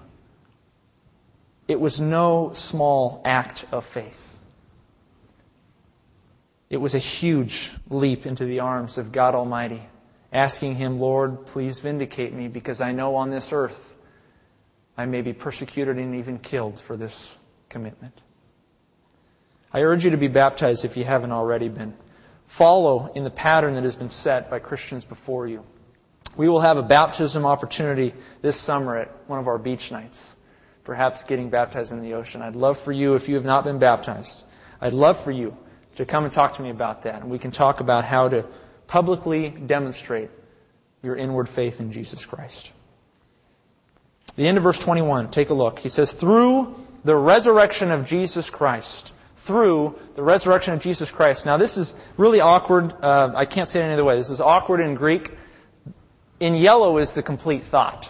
[1.67, 4.32] It was no small act of faith.
[6.73, 9.83] It was a huge leap into the arms of God Almighty,
[10.33, 13.95] asking Him, Lord, please vindicate me because I know on this earth
[14.97, 18.19] I may be persecuted and even killed for this commitment.
[19.71, 21.93] I urge you to be baptized if you haven't already been.
[22.47, 25.67] Follow in the pattern that has been set by Christians before you.
[26.39, 30.39] We will have a baptism opportunity this summer at one of our beach nights,
[30.85, 32.41] perhaps getting baptized in the ocean.
[32.41, 34.47] I'd love for you, if you have not been baptized,
[34.81, 35.55] I'd love for you
[35.97, 37.23] to come and talk to me about that.
[37.23, 38.45] And we can talk about how to
[38.87, 40.31] publicly demonstrate
[41.03, 42.73] your inward faith in Jesus Christ.
[44.37, 45.79] The end of verse 21, take a look.
[45.79, 46.75] He says, through
[47.05, 49.13] the resurrection of Jesus Christ.
[49.39, 51.47] Through the resurrection of Jesus Christ.
[51.47, 52.93] Now this is really awkward.
[53.03, 54.17] Uh, I can't say it any other way.
[54.17, 55.31] This is awkward in Greek.
[56.39, 58.09] In yellow is the complete thought.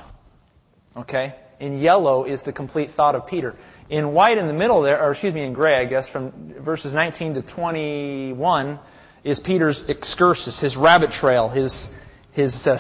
[0.96, 1.34] Okay?
[1.58, 3.56] In yellow is the complete thought of Peter.
[3.88, 6.94] In white in the middle there, or excuse me, in gray, I guess, from verses
[6.94, 8.78] 19 to 21,
[9.24, 11.90] is Peter's excursus, his rabbit trail, his,
[12.32, 12.78] his uh,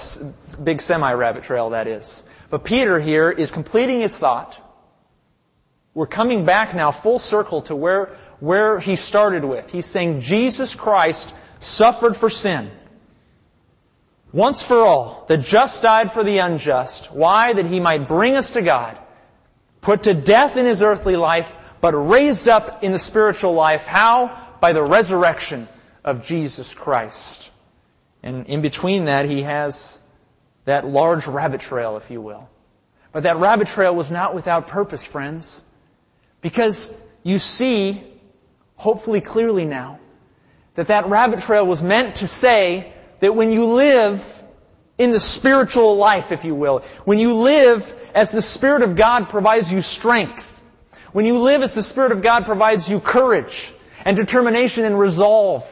[0.62, 2.22] big semi-rabbit trail, that is.
[2.50, 4.58] But Peter here is completing his thought.
[5.94, 9.70] We're coming back now full circle to where, where he started with.
[9.70, 12.70] He's saying Jesus Christ suffered for sin.
[14.32, 17.12] Once for all, the just died for the unjust.
[17.12, 17.52] Why?
[17.52, 18.98] That he might bring us to God.
[19.82, 23.84] Put to death in his earthly life, but raised up in the spiritual life.
[23.84, 24.40] How?
[24.60, 25.68] By the resurrection
[26.04, 27.50] of Jesus Christ.
[28.22, 29.98] And in between that, he has
[30.64, 32.48] that large rabbit trail, if you will.
[33.10, 35.64] But that rabbit trail was not without purpose, friends.
[36.40, 38.02] Because you see,
[38.76, 39.98] hopefully clearly now,
[40.74, 44.41] that that rabbit trail was meant to say that when you live
[44.98, 49.28] in the spiritual life, if you will, when you live as the Spirit of God
[49.28, 50.48] provides you strength,
[51.12, 53.72] when you live as the Spirit of God provides you courage
[54.04, 55.66] and determination and resolve,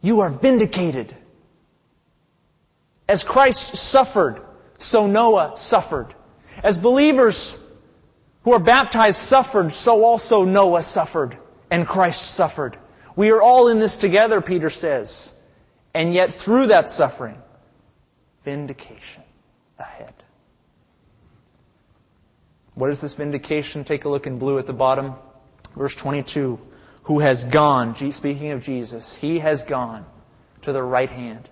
[0.00, 1.14] you are vindicated.
[3.08, 4.40] As Christ suffered,
[4.78, 6.14] so Noah suffered.
[6.62, 7.58] As believers
[8.42, 11.36] who are baptized suffered, so also Noah suffered
[11.70, 12.76] and Christ suffered.
[13.14, 15.34] We are all in this together, Peter says.
[15.94, 17.40] And yet through that suffering,
[18.46, 19.24] vindication
[19.76, 20.14] ahead.
[22.74, 23.82] What is this vindication?
[23.82, 25.14] Take a look in blue at the bottom.
[25.74, 26.60] Verse 22.
[27.02, 30.06] Who has gone, speaking of Jesus, he has gone
[30.62, 31.48] to the right hand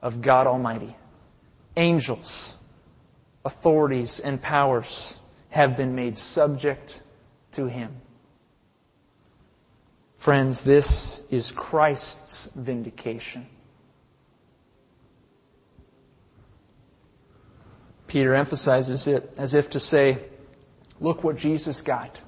[0.00, 0.94] of God Almighty.
[1.76, 2.56] Angels,
[3.44, 5.18] authorities, and powers
[5.48, 7.02] have been made subject
[7.52, 7.90] to him.
[10.18, 13.46] Friends, this is Christ's vindication.
[18.10, 20.18] Peter emphasizes it as if to say,
[20.98, 22.20] look what Jesus got.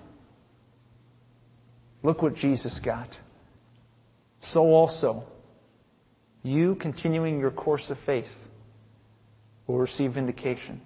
[2.05, 3.18] Look what Jesus got.
[4.43, 5.24] So also,
[6.45, 8.33] you continuing your course of faith
[9.66, 10.80] will receive vindication,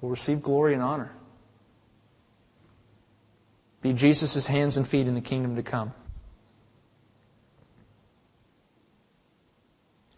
[0.00, 1.12] will receive glory and honor.
[3.82, 5.94] Be Jesus' hands and feet in the kingdom to come.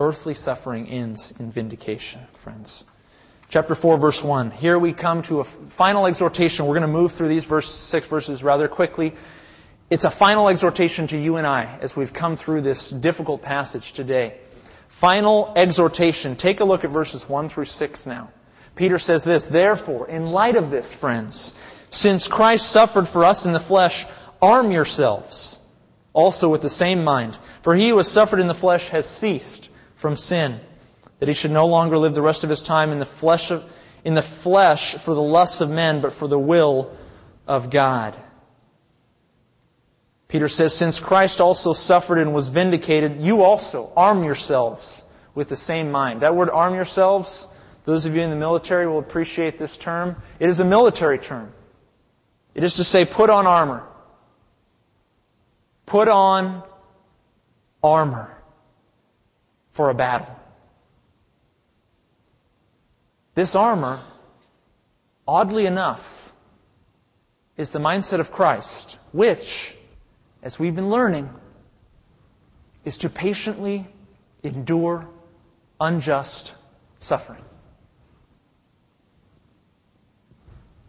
[0.00, 2.84] Earthly suffering ends in vindication, friends.
[3.52, 4.50] Chapter 4, verse 1.
[4.50, 6.64] Here we come to a final exhortation.
[6.64, 9.12] We're going to move through these verse, six verses rather quickly.
[9.90, 13.92] It's a final exhortation to you and I as we've come through this difficult passage
[13.92, 14.38] today.
[14.88, 16.36] Final exhortation.
[16.36, 18.30] Take a look at verses 1 through 6 now.
[18.74, 21.54] Peter says this, Therefore, in light of this, friends,
[21.90, 24.06] since Christ suffered for us in the flesh,
[24.40, 25.58] arm yourselves
[26.14, 27.36] also with the same mind.
[27.60, 30.58] For he who has suffered in the flesh has ceased from sin,
[31.22, 33.62] that he should no longer live the rest of his time in the flesh of,
[34.04, 36.90] in the flesh for the lusts of men, but for the will
[37.46, 38.16] of God.
[40.26, 45.54] Peter says, Since Christ also suffered and was vindicated, you also arm yourselves with the
[45.54, 46.22] same mind.
[46.22, 47.46] That word arm yourselves,
[47.84, 50.16] those of you in the military will appreciate this term.
[50.40, 51.52] It is a military term.
[52.52, 53.84] It is to say, put on armor.
[55.86, 56.64] Put on
[57.80, 58.36] armor
[59.70, 60.40] for a battle.
[63.34, 63.98] This armor,
[65.26, 66.32] oddly enough,
[67.56, 69.74] is the mindset of Christ, which,
[70.42, 71.30] as we've been learning,
[72.84, 73.86] is to patiently
[74.42, 75.08] endure
[75.80, 76.54] unjust
[76.98, 77.42] suffering.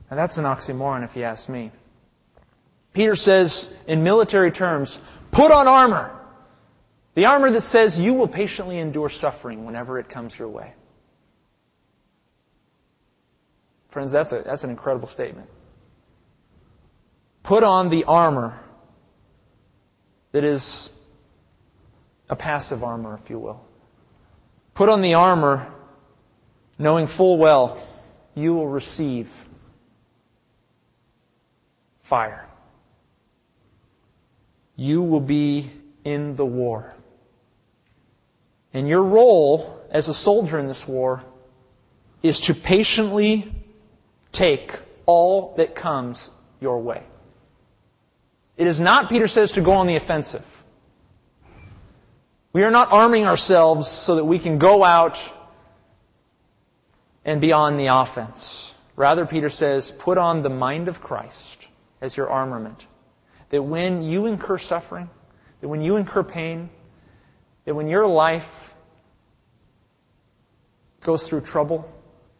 [0.10, 1.72] Now that's an oxymoron if you ask me.
[2.94, 6.16] Peter says in military terms, put on armor.
[7.16, 10.74] The armor that says you will patiently endure suffering whenever it comes your way.
[13.94, 15.48] Friends, that's, a, that's an incredible statement.
[17.44, 18.60] Put on the armor
[20.32, 20.90] that is
[22.28, 23.64] a passive armor, if you will.
[24.74, 25.72] Put on the armor
[26.80, 27.78] knowing full well
[28.34, 29.32] you will receive
[32.02, 32.48] fire.
[34.76, 35.70] You will be
[36.04, 36.96] in the war.
[38.74, 41.24] And your role as a soldier in this war
[42.24, 43.52] is to patiently
[44.34, 44.74] take
[45.06, 46.30] all that comes
[46.60, 47.04] your way.
[48.58, 50.46] It is not, Peter says, to go on the offensive.
[52.52, 55.18] We are not arming ourselves so that we can go out
[57.26, 58.74] and be on the offense.
[58.96, 61.68] Rather, Peter says, put on the mind of Christ
[62.00, 62.86] as your armament.
[63.50, 65.10] That when you incur suffering,
[65.62, 66.70] that when you incur pain,
[67.66, 68.76] that when your life
[71.02, 71.92] goes through trouble,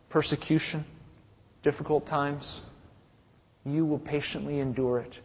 [0.10, 0.86] persecution,
[1.64, 2.62] difficult times,
[3.66, 5.18] you will patiently endure it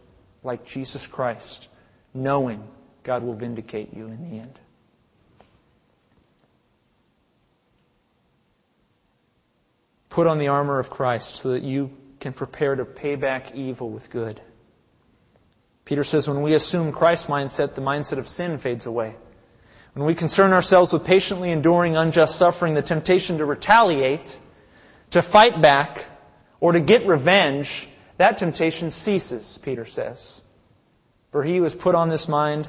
[0.43, 1.69] like Jesus Christ,
[2.15, 2.67] knowing
[3.03, 4.59] God will vindicate you in the end.
[10.09, 13.91] Put on the armor of Christ so that you can prepare to pay back evil
[13.91, 14.41] with good.
[15.85, 19.17] Peter says when we assume Christ's mindset, the mindset of sin fades away.
[19.95, 24.39] When we concern ourselves with patiently enduring unjust suffering, the temptation to retaliate,
[25.11, 26.05] to fight back,
[26.61, 30.41] or to get revenge, that temptation ceases, Peter says.
[31.31, 32.69] For he who has put on this mind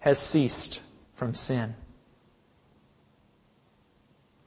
[0.00, 0.80] has ceased
[1.14, 1.74] from sin.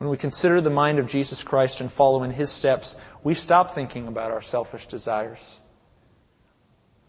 [0.02, 3.76] When we consider the mind of Jesus Christ and follow in his steps, we stop
[3.76, 5.62] thinking about our selfish desires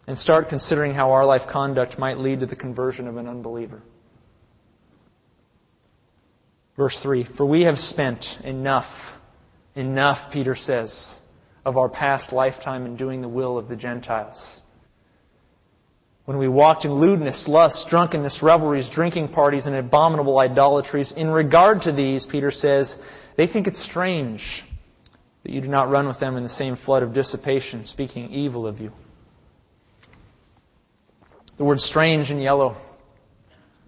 [0.07, 3.81] and start considering how our life conduct might lead to the conversion of an unbeliever.
[6.77, 9.19] Verse 3 For we have spent enough,
[9.75, 11.19] enough, Peter says,
[11.65, 14.63] of our past lifetime in doing the will of the Gentiles.
[16.25, 21.83] When we walked in lewdness, lust, drunkenness, revelries, drinking parties, and abominable idolatries, in regard
[21.83, 22.99] to these, Peter says,
[23.37, 24.65] they think it strange
[25.43, 28.67] that you do not run with them in the same flood of dissipation, speaking evil
[28.67, 28.93] of you.
[31.57, 32.77] The word strange in yellow.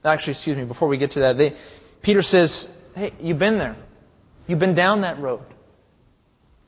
[0.05, 1.55] Actually, excuse me, before we get to that, they,
[2.03, 3.77] Peter says, hey, you've been there.
[4.47, 5.43] You've been down that road.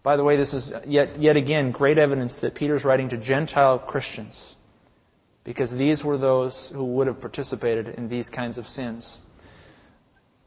[0.07, 3.80] By the way, this is yet, yet again great evidence that Peter's writing to Gentile
[3.80, 4.54] Christians
[5.42, 9.18] because these were those who would have participated in these kinds of sins.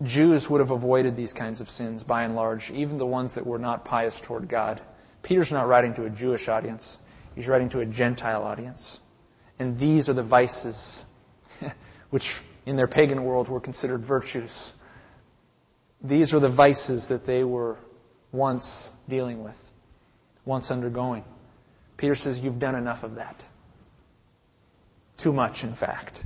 [0.02, 3.46] Jews would have avoided these kinds of sins by and large, even the ones that
[3.46, 4.80] were not pious toward God.
[5.24, 6.98] Peter's not writing to a Jewish audience.
[7.36, 9.02] He's writing to a Gentile audience.
[9.60, 11.06] And these are the vices
[12.12, 14.72] which in their pagan world were considered virtues.
[16.02, 17.76] These are the vices that they were
[18.32, 19.72] once dealing with,
[20.46, 21.24] once undergoing.
[21.98, 23.42] Peter says, You've done enough of that.
[25.18, 26.24] Too much, in fact.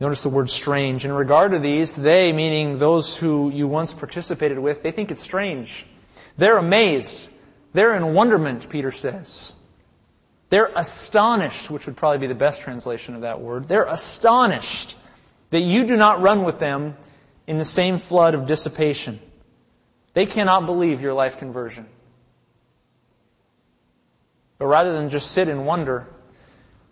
[0.00, 1.04] Notice the word strange.
[1.04, 5.22] In regard to these, they, meaning those who you once participated with, they think it's
[5.22, 5.86] strange.
[6.36, 7.28] They're amazed.
[7.72, 9.54] They're in wonderment, Peter says.
[10.50, 13.68] They're astonished, which would probably be the best translation of that word.
[13.68, 14.94] They're astonished
[15.50, 16.96] that you do not run with them
[17.46, 19.20] in the same flood of dissipation.
[20.14, 21.86] They cannot believe your life conversion.
[24.58, 26.06] But rather than just sit in wonder,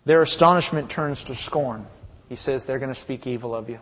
[0.05, 1.87] their astonishment turns to scorn.
[2.29, 3.79] He says they're going to speak evil of you.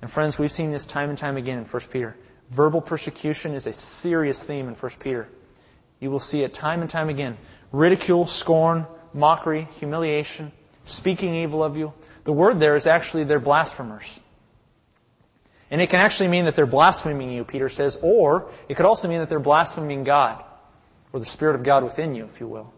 [0.00, 2.16] And friends, we've seen this time and time again in 1 Peter.
[2.50, 5.28] Verbal persecution is a serious theme in 1 Peter.
[5.98, 7.36] You will see it time and time again.
[7.72, 10.52] Ridicule, scorn, mockery, humiliation,
[10.84, 11.92] speaking evil of you.
[12.24, 14.20] The word there is actually they're blasphemers.
[15.70, 19.08] And it can actually mean that they're blaspheming you, Peter says, or it could also
[19.08, 20.44] mean that they're blaspheming God,
[21.12, 22.72] or the Spirit of God within you, if you will.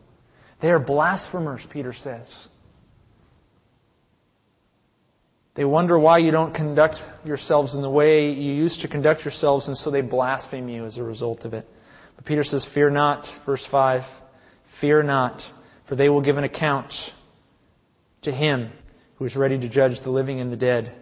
[0.61, 2.49] They are blasphemers, Peter says.
[5.55, 9.69] They wonder why you don't conduct yourselves in the way you used to conduct yourselves,
[9.69, 11.69] and so they blaspheme you as a result of it.
[12.17, 14.07] But Peter says, Fear not, verse 5.
[14.65, 15.45] Fear not,
[15.85, 17.13] for they will give an account
[18.23, 18.71] to him
[19.17, 20.95] who is ready to judge the living and the dead.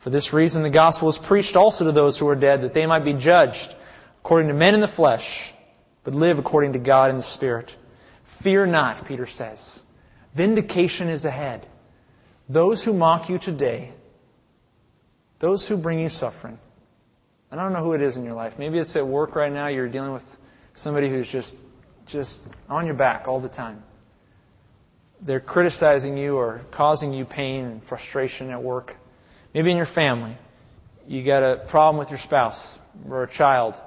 [0.00, 2.86] For this reason, the gospel is preached also to those who are dead, that they
[2.86, 3.74] might be judged
[4.20, 5.52] according to men in the flesh,
[6.04, 7.74] but live according to God in the Spirit.
[8.24, 9.82] Fear not, Peter says.
[10.34, 11.66] Vindication is ahead.
[12.48, 13.92] Those who mock you today,
[15.38, 16.58] those who bring you suffering,
[17.52, 18.58] I don't know who it is in your life.
[18.58, 20.38] Maybe it's at work right now, you're dealing with
[20.72, 21.58] somebody who's just,
[22.06, 23.82] just on your back all the time.
[25.20, 28.96] They're criticizing you or causing you pain and frustration at work.
[29.52, 30.36] Maybe in your family,
[31.08, 32.78] you got a problem with your spouse
[33.08, 33.80] or a child.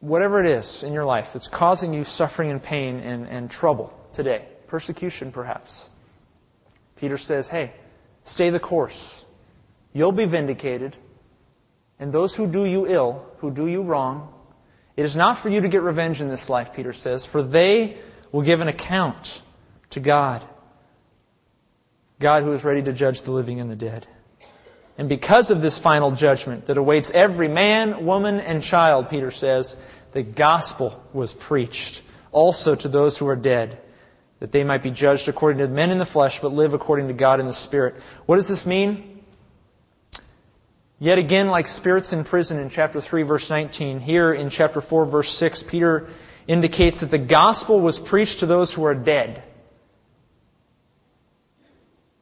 [0.00, 3.96] Whatever it is in your life that's causing you suffering and pain and, and trouble
[4.12, 5.90] today, persecution perhaps.
[6.96, 7.72] Peter says, hey,
[8.24, 9.24] stay the course.
[9.92, 10.96] You'll be vindicated.
[12.00, 14.32] And those who do you ill, who do you wrong,
[14.96, 17.96] it is not for you to get revenge in this life, Peter says, for they
[18.32, 19.42] will give an account
[19.90, 20.42] to God.
[22.22, 24.06] God who is ready to judge the living and the dead.
[24.96, 29.76] And because of this final judgment that awaits every man, woman, and child, Peter says,
[30.12, 33.78] the gospel was preached also to those who are dead,
[34.38, 37.14] that they might be judged according to men in the flesh, but live according to
[37.14, 37.96] God in the Spirit.
[38.26, 39.24] What does this mean?
[40.98, 45.06] Yet again, like spirits in prison in chapter 3, verse 19, here in chapter 4,
[45.06, 46.08] verse 6, Peter
[46.46, 49.42] indicates that the gospel was preached to those who are dead.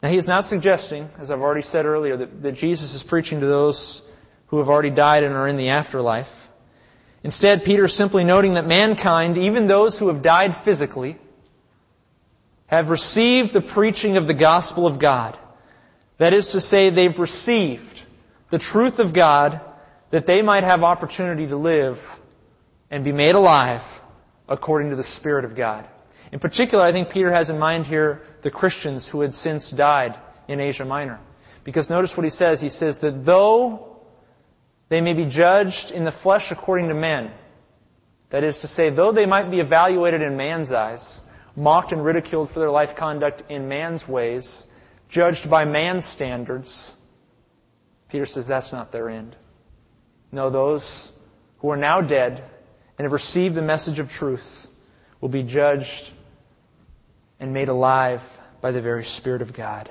[0.02, 3.40] Now, he is not suggesting, as I've already said earlier, that, that Jesus is preaching
[3.40, 4.02] to those
[4.46, 6.48] who have already died and are in the afterlife.
[7.22, 11.18] Instead, Peter is simply noting that mankind, even those who have died physically,
[12.66, 15.36] have received the preaching of the gospel of God.
[16.16, 18.02] That is to say, they've received
[18.48, 19.60] the truth of God
[20.10, 22.20] that they might have opportunity to live
[22.90, 23.82] and be made alive
[24.48, 25.86] according to the Spirit of God.
[26.32, 30.16] In particular, I think Peter has in mind here the Christians who had since died
[30.46, 31.18] in Asia Minor.
[31.64, 32.60] Because notice what he says.
[32.60, 34.00] He says that though
[34.88, 37.32] they may be judged in the flesh according to men,
[38.30, 41.20] that is to say, though they might be evaluated in man's eyes,
[41.56, 44.66] mocked and ridiculed for their life conduct in man's ways,
[45.08, 46.94] judged by man's standards,
[48.08, 49.34] Peter says that's not their end.
[50.30, 51.12] No, those
[51.58, 52.42] who are now dead
[52.98, 54.68] and have received the message of truth
[55.20, 56.12] will be judged
[57.40, 58.22] and made alive
[58.60, 59.90] by the very Spirit of God.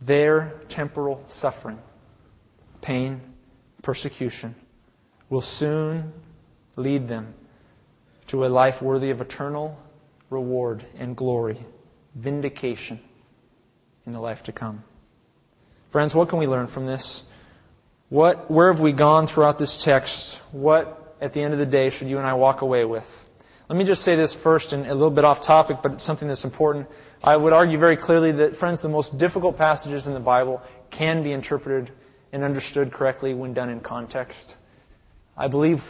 [0.00, 1.78] Their temporal suffering,
[2.82, 3.20] pain,
[3.82, 4.54] persecution
[5.30, 6.12] will soon
[6.76, 7.34] lead them
[8.28, 9.78] to a life worthy of eternal
[10.28, 11.58] reward and glory,
[12.14, 13.00] vindication
[14.06, 14.82] in the life to come.
[15.90, 17.22] Friends, what can we learn from this?
[18.08, 20.38] What, where have we gone throughout this text?
[20.50, 23.28] What, at the end of the day, should you and I walk away with?
[23.72, 26.28] Let me just say this first and a little bit off topic, but it's something
[26.28, 26.88] that's important.
[27.24, 30.60] I would argue very clearly that, friends, the most difficult passages in the Bible
[30.90, 31.90] can be interpreted
[32.32, 34.58] and understood correctly when done in context.
[35.38, 35.82] I believe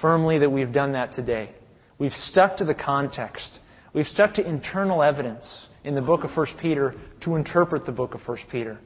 [0.00, 1.48] firmly that we've done that today.
[1.96, 3.62] We've stuck to the context.
[3.94, 8.14] We've stuck to internal evidence in the book of 1 Peter to interpret the book
[8.14, 8.78] of 1 Peter.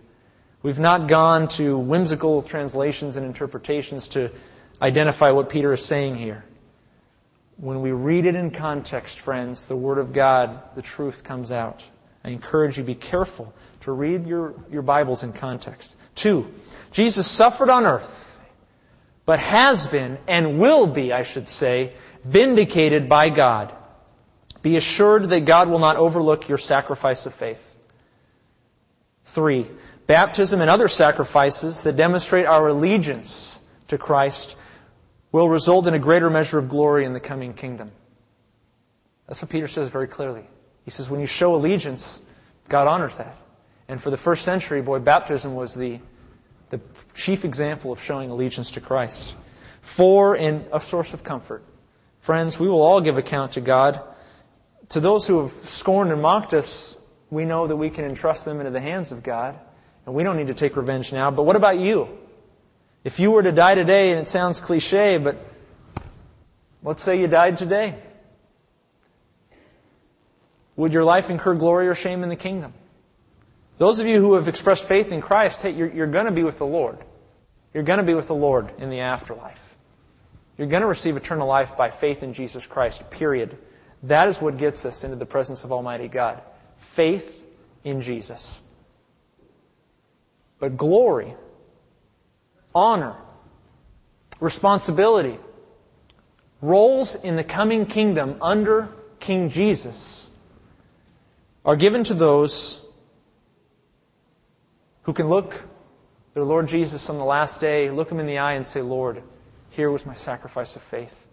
[0.63, 4.31] We've not gone to whimsical translations and interpretations to
[4.81, 6.45] identify what Peter is saying here.
[7.61, 11.85] When we read it in context, friends, the Word of God, the truth comes out.
[12.25, 13.53] I encourage you, be careful
[13.83, 15.95] to read your, your Bibles in context.
[16.15, 16.49] Two,
[16.91, 18.41] Jesus suffered on earth,
[19.27, 21.93] but has been, and will be, I should say,
[22.25, 23.75] vindicated by God.
[24.63, 27.63] Be assured that God will not overlook your sacrifice of faith.
[29.27, 29.67] Three,
[30.07, 34.57] baptism and other sacrifices that demonstrate our allegiance to Christ
[35.33, 37.91] will result in a greater measure of glory in the coming kingdom.
[39.27, 40.45] That's what Peter says very clearly.
[40.85, 42.21] He says, when you show allegiance,
[42.69, 43.37] God honors that.
[43.87, 46.01] And for the first century, boy, baptism was the,
[46.71, 46.81] the
[47.15, 49.35] chief example of showing allegiance to Christ.
[49.83, 51.65] Four, in a source of comfort.
[52.21, 54.01] Friends, we will all give account to God.
[54.91, 57.01] To those who have scorned and mocked us,
[57.31, 59.59] we know that we can entrust them into the hands of God.
[60.07, 61.31] And we don't need to take revenge now.
[61.31, 62.09] But what about you?
[63.03, 65.37] If you were to die today, and it sounds cliche, but
[66.83, 67.95] let's say you died today.
[70.77, 72.75] Would your life incur glory or shame in the kingdom?
[73.79, 76.43] Those of you who have expressed faith in Christ, hey, you're, you're going to be
[76.43, 76.99] with the Lord.
[77.73, 79.77] You're going to be with the Lord in the afterlife.
[80.59, 83.57] You're going to receive eternal life by faith in Jesus Christ, period.
[84.03, 86.43] That is what gets us into the presence of Almighty God.
[86.79, 87.47] Faith
[87.85, 88.63] in Jesus.
[90.59, 91.35] But glory
[92.75, 93.17] honor,
[94.41, 95.39] responsibility,
[96.61, 100.31] roles in the coming kingdom under King Jesus
[101.65, 102.85] are given to those
[105.03, 105.61] who can look
[106.35, 109.23] their Lord Jesus on the last day, look him in the eye and say, Lord,
[109.71, 111.27] Here was my sacrifice of faith.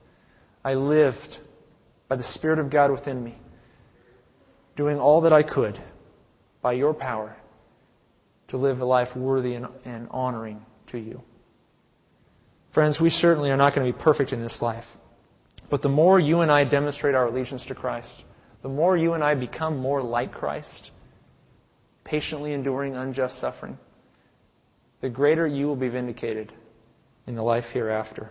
[0.64, 1.40] I lived
[2.08, 3.36] by the Spirit of God within me,
[4.76, 5.78] doing all that I could
[6.62, 7.36] by your power
[8.50, 11.22] to live a life worthy and, and honoring to you.
[12.72, 14.98] Friends, we certainly are not going to be perfect in this life.
[15.70, 18.24] But the more you and I demonstrate our allegiance to Christ,
[18.62, 20.92] the more you and I become more like Christ,
[22.04, 23.78] patiently enduring unjust suffering,
[25.02, 26.52] the greater you will be vindicated
[27.26, 28.30] in the life hereafter.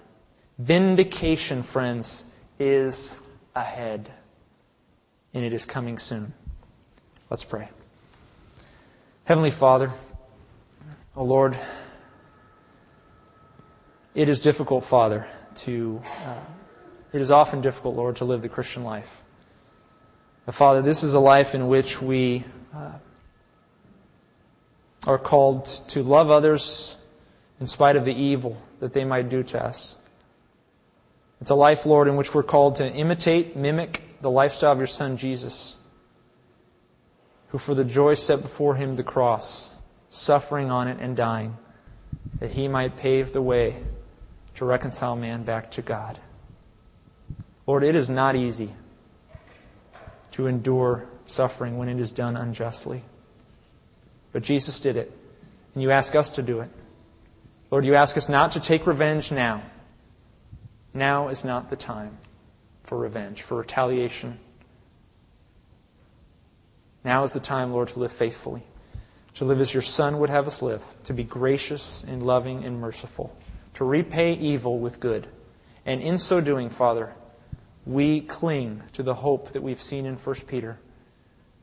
[0.58, 2.24] Vindication, friends,
[2.58, 3.16] is
[3.54, 4.10] ahead,
[5.34, 6.32] and it is coming soon.
[7.28, 7.68] Let's pray.
[9.24, 9.90] Heavenly Father,
[11.16, 11.56] O oh Lord,
[14.16, 16.38] it is difficult, Father, to, uh,
[17.12, 19.22] it is often difficult, Lord, to live the Christian life.
[20.46, 22.42] But Father, this is a life in which we
[22.74, 22.92] uh,
[25.06, 26.96] are called to love others
[27.60, 29.98] in spite of the evil that they might do to us.
[31.42, 34.86] It's a life, Lord, in which we're called to imitate, mimic the lifestyle of your
[34.86, 35.76] Son, Jesus,
[37.48, 39.70] who for the joy set before him the cross,
[40.08, 41.54] suffering on it and dying,
[42.38, 43.76] that he might pave the way
[44.56, 46.18] to reconcile man back to God.
[47.66, 48.72] Lord, it is not easy
[50.32, 53.02] to endure suffering when it is done unjustly.
[54.32, 55.10] But Jesus did it,
[55.74, 56.70] and you ask us to do it.
[57.70, 59.62] Lord, you ask us not to take revenge now.
[60.94, 62.16] Now is not the time
[62.84, 64.38] for revenge, for retaliation.
[67.04, 68.62] Now is the time, Lord, to live faithfully,
[69.34, 72.80] to live as your Son would have us live, to be gracious and loving and
[72.80, 73.36] merciful,
[73.76, 75.26] to repay evil with good.
[75.84, 77.12] And in so doing, Father,
[77.84, 80.78] we cling to the hope that we've seen in 1 Peter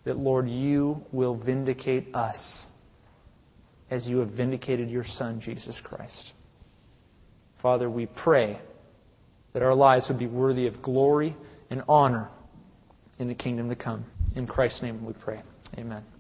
[0.04, 2.70] that, Lord, you will vindicate us
[3.90, 6.34] as you have vindicated your Son, Jesus Christ.
[7.58, 8.60] Father, we pray
[9.54, 11.36] that our lives would be worthy of glory
[11.70, 12.30] and honor
[13.18, 14.06] in the kingdom to come.
[14.36, 15.42] In Christ's name we pray.
[15.78, 16.13] Amen.